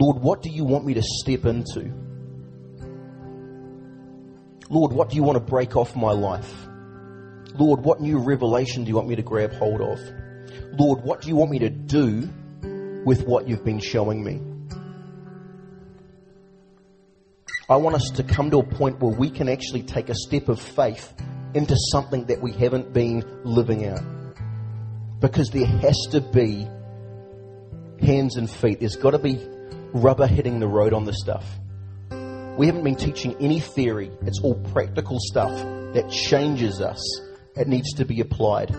Lord, 0.00 0.22
what 0.22 0.42
do 0.42 0.48
you 0.48 0.64
want 0.64 0.86
me 0.86 0.94
to 0.94 1.02
step 1.02 1.44
into? 1.44 1.92
Lord, 4.70 4.92
what 4.92 5.10
do 5.10 5.16
you 5.16 5.22
want 5.22 5.36
to 5.36 5.44
break 5.44 5.76
off 5.76 5.94
my 5.94 6.12
life? 6.12 6.50
Lord, 7.54 7.80
what 7.80 8.00
new 8.00 8.18
revelation 8.18 8.84
do 8.84 8.88
you 8.88 8.96
want 8.96 9.08
me 9.08 9.16
to 9.16 9.22
grab 9.22 9.52
hold 9.52 9.82
of? 9.82 10.00
Lord, 10.72 11.02
what 11.02 11.20
do 11.20 11.28
you 11.28 11.36
want 11.36 11.50
me 11.50 11.58
to 11.58 11.68
do 11.68 12.30
with 13.04 13.24
what 13.24 13.46
you've 13.46 13.64
been 13.64 13.80
showing 13.80 14.24
me? 14.24 14.40
I 17.68 17.76
want 17.76 17.96
us 17.96 18.10
to 18.14 18.22
come 18.22 18.50
to 18.52 18.58
a 18.58 18.64
point 18.64 19.00
where 19.00 19.12
we 19.12 19.28
can 19.28 19.50
actually 19.50 19.82
take 19.82 20.08
a 20.08 20.14
step 20.14 20.48
of 20.48 20.60
faith 20.60 21.12
into 21.52 21.76
something 21.92 22.24
that 22.26 22.40
we 22.40 22.52
haven't 22.52 22.94
been 22.94 23.22
living 23.44 23.86
out. 23.86 24.02
Because 25.20 25.50
there 25.50 25.66
has 25.66 25.96
to 26.12 26.22
be 26.22 26.66
hands 28.00 28.36
and 28.36 28.48
feet. 28.48 28.80
There's 28.80 28.96
got 28.96 29.10
to 29.10 29.18
be 29.18 29.38
rubber 29.92 30.26
hitting 30.26 30.60
the 30.60 30.68
road 30.68 30.92
on 30.92 31.04
this 31.04 31.20
stuff. 31.20 31.44
We 32.56 32.66
haven't 32.66 32.84
been 32.84 32.96
teaching 32.96 33.36
any 33.40 33.60
theory. 33.60 34.10
It's 34.22 34.40
all 34.42 34.54
practical 34.72 35.18
stuff 35.20 35.50
that 35.94 36.10
changes 36.10 36.80
us. 36.80 37.00
It 37.56 37.68
needs 37.68 37.92
to 37.94 38.04
be 38.04 38.20
applied. 38.20 38.74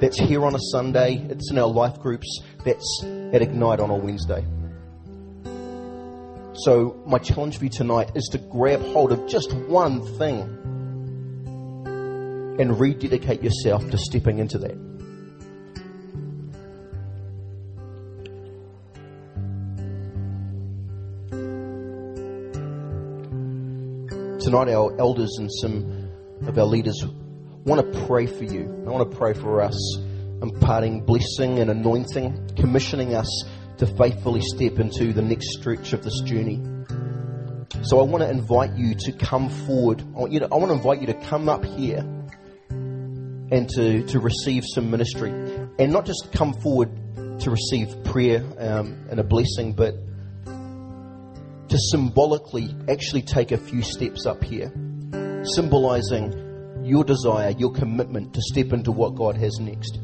That's 0.00 0.18
here 0.18 0.44
on 0.44 0.54
a 0.54 0.58
Sunday. 0.72 1.24
It's 1.30 1.50
in 1.50 1.58
our 1.58 1.68
life 1.68 2.00
groups. 2.00 2.40
That's 2.64 3.04
at 3.04 3.40
Ignite 3.40 3.78
on 3.78 3.90
a 3.90 3.96
Wednesday. 3.96 4.44
So, 6.54 7.00
my 7.06 7.18
challenge 7.18 7.58
for 7.58 7.64
you 7.64 7.70
tonight 7.70 8.10
is 8.14 8.28
to 8.32 8.38
grab 8.38 8.82
hold 8.82 9.12
of 9.12 9.26
just 9.26 9.54
one 9.54 10.02
thing 10.18 10.40
and 12.60 12.78
rededicate 12.78 13.42
yourself 13.42 13.88
to 13.90 13.96
stepping 13.96 14.38
into 14.38 14.58
that. 14.58 14.76
Tonight 24.52 24.74
our 24.74 24.94
elders 25.00 25.38
and 25.38 25.50
some 25.50 26.10
of 26.46 26.58
our 26.58 26.66
leaders 26.66 27.02
want 27.64 27.80
to 27.80 28.06
pray 28.06 28.26
for 28.26 28.44
you. 28.44 28.64
I 28.86 28.90
want 28.90 29.10
to 29.10 29.16
pray 29.16 29.32
for 29.32 29.62
us, 29.62 29.96
imparting 30.42 31.06
blessing 31.06 31.58
and 31.58 31.70
anointing, 31.70 32.50
commissioning 32.54 33.14
us 33.14 33.44
to 33.78 33.86
faithfully 33.86 34.42
step 34.42 34.78
into 34.78 35.14
the 35.14 35.22
next 35.22 35.54
stretch 35.58 35.94
of 35.94 36.04
this 36.04 36.20
journey. 36.20 36.60
So 37.84 37.98
I 37.98 38.02
want 38.02 38.24
to 38.24 38.28
invite 38.28 38.74
you 38.76 38.94
to 38.94 39.12
come 39.12 39.48
forward. 39.48 40.02
I 40.02 40.18
want, 40.18 40.32
you 40.32 40.40
to, 40.40 40.48
I 40.52 40.56
want 40.56 40.68
to 40.68 40.74
invite 40.74 41.00
you 41.00 41.06
to 41.06 41.14
come 41.14 41.48
up 41.48 41.64
here 41.64 42.00
and 42.00 43.66
to, 43.70 44.02
to 44.02 44.20
receive 44.20 44.64
some 44.66 44.90
ministry. 44.90 45.30
And 45.78 45.92
not 45.94 46.04
just 46.04 46.30
come 46.30 46.52
forward 46.60 46.90
to 47.40 47.50
receive 47.50 48.04
prayer 48.04 48.44
um, 48.58 49.06
and 49.08 49.18
a 49.18 49.24
blessing, 49.24 49.72
but 49.72 49.94
to 51.72 51.78
symbolically 51.78 52.76
actually 52.86 53.22
take 53.22 53.50
a 53.50 53.56
few 53.56 53.80
steps 53.80 54.26
up 54.26 54.44
here, 54.44 54.70
symbolizing 55.54 56.84
your 56.84 57.02
desire, 57.02 57.48
your 57.56 57.72
commitment 57.72 58.34
to 58.34 58.42
step 58.42 58.74
into 58.74 58.92
what 58.92 59.14
God 59.14 59.38
has 59.38 59.58
next. 59.58 59.98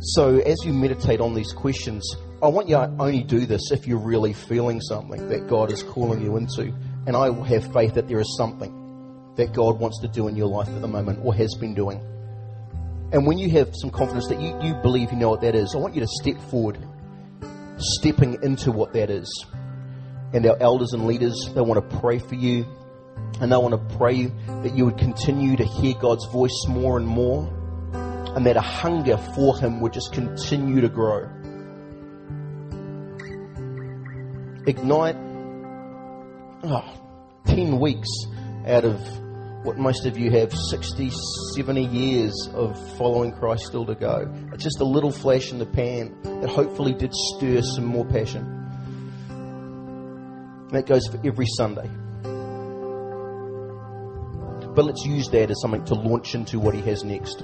So, 0.00 0.38
as 0.40 0.58
you 0.66 0.74
meditate 0.74 1.20
on 1.20 1.32
these 1.32 1.50
questions, 1.54 2.14
I 2.42 2.48
want 2.48 2.68
you 2.68 2.76
to 2.76 2.94
only 2.98 3.22
do 3.22 3.46
this 3.46 3.72
if 3.72 3.86
you're 3.86 4.04
really 4.04 4.34
feeling 4.34 4.82
something 4.82 5.28
that 5.30 5.48
God 5.48 5.72
is 5.72 5.82
calling 5.82 6.20
you 6.20 6.36
into. 6.36 6.74
And 7.06 7.16
I 7.16 7.32
have 7.48 7.72
faith 7.72 7.94
that 7.94 8.06
there 8.06 8.20
is 8.20 8.36
something 8.36 9.32
that 9.36 9.54
God 9.54 9.80
wants 9.80 9.98
to 10.02 10.08
do 10.08 10.28
in 10.28 10.36
your 10.36 10.48
life 10.48 10.68
at 10.68 10.82
the 10.82 10.88
moment 10.88 11.20
or 11.24 11.34
has 11.34 11.54
been 11.54 11.72
doing. 11.72 12.02
And 13.12 13.26
when 13.26 13.38
you 13.38 13.48
have 13.52 13.74
some 13.74 13.88
confidence 13.88 14.28
that 14.28 14.42
you, 14.42 14.60
you 14.62 14.74
believe 14.82 15.10
you 15.10 15.16
know 15.16 15.30
what 15.30 15.40
that 15.40 15.54
is, 15.54 15.74
I 15.74 15.78
want 15.78 15.94
you 15.94 16.02
to 16.02 16.08
step 16.20 16.38
forward 16.50 16.76
stepping 17.78 18.42
into 18.42 18.72
what 18.72 18.92
that 18.94 19.10
is. 19.10 19.46
And 20.32 20.44
our 20.46 20.56
elders 20.60 20.92
and 20.92 21.06
leaders, 21.06 21.50
they 21.54 21.60
want 21.60 21.90
to 21.90 21.98
pray 21.98 22.18
for 22.18 22.34
you. 22.34 22.66
And 23.40 23.52
they 23.52 23.56
want 23.56 23.72
to 23.72 23.96
pray 23.96 24.26
that 24.26 24.74
you 24.74 24.84
would 24.84 24.98
continue 24.98 25.56
to 25.56 25.64
hear 25.64 25.94
God's 25.94 26.26
voice 26.26 26.64
more 26.68 26.96
and 26.96 27.06
more. 27.06 27.52
And 28.34 28.44
that 28.46 28.56
a 28.56 28.60
hunger 28.60 29.16
for 29.34 29.56
Him 29.58 29.80
would 29.80 29.92
just 29.92 30.12
continue 30.12 30.80
to 30.80 30.88
grow. 30.88 31.28
Ignite, 34.66 35.16
oh, 36.64 36.84
10 37.46 37.78
weeks 37.78 38.08
out 38.66 38.84
of 38.84 39.00
what 39.66 39.76
most 39.78 40.06
of 40.06 40.16
you 40.16 40.30
have 40.30 40.54
60, 40.54 41.10
70 41.56 41.84
years 41.86 42.48
of 42.54 42.78
following 42.96 43.32
Christ 43.32 43.66
still 43.66 43.84
to 43.86 43.96
go. 43.96 44.32
It's 44.52 44.62
just 44.62 44.78
a 44.78 44.84
little 44.84 45.10
flash 45.10 45.50
in 45.50 45.58
the 45.58 45.66
pan 45.66 46.16
that 46.22 46.48
hopefully 46.48 46.94
did 46.94 47.12
stir 47.12 47.62
some 47.62 47.84
more 47.84 48.04
passion. 48.04 48.46
And 49.28 50.70
that 50.70 50.86
goes 50.86 51.08
for 51.08 51.18
every 51.26 51.46
Sunday. 51.46 51.90
But 54.76 54.84
let's 54.84 55.04
use 55.04 55.28
that 55.30 55.50
as 55.50 55.60
something 55.60 55.84
to 55.86 55.94
launch 55.94 56.36
into 56.36 56.60
what 56.60 56.72
He 56.72 56.82
has 56.82 57.02
next. 57.02 57.42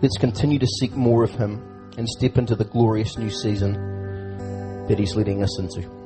Let's 0.00 0.16
continue 0.16 0.58
to 0.58 0.66
seek 0.66 0.92
more 0.92 1.22
of 1.22 1.32
Him 1.32 1.90
and 1.98 2.08
step 2.08 2.38
into 2.38 2.56
the 2.56 2.64
glorious 2.64 3.18
new 3.18 3.28
season 3.28 3.74
that 4.88 4.98
He's 4.98 5.14
leading 5.16 5.42
us 5.42 5.58
into. 5.58 6.01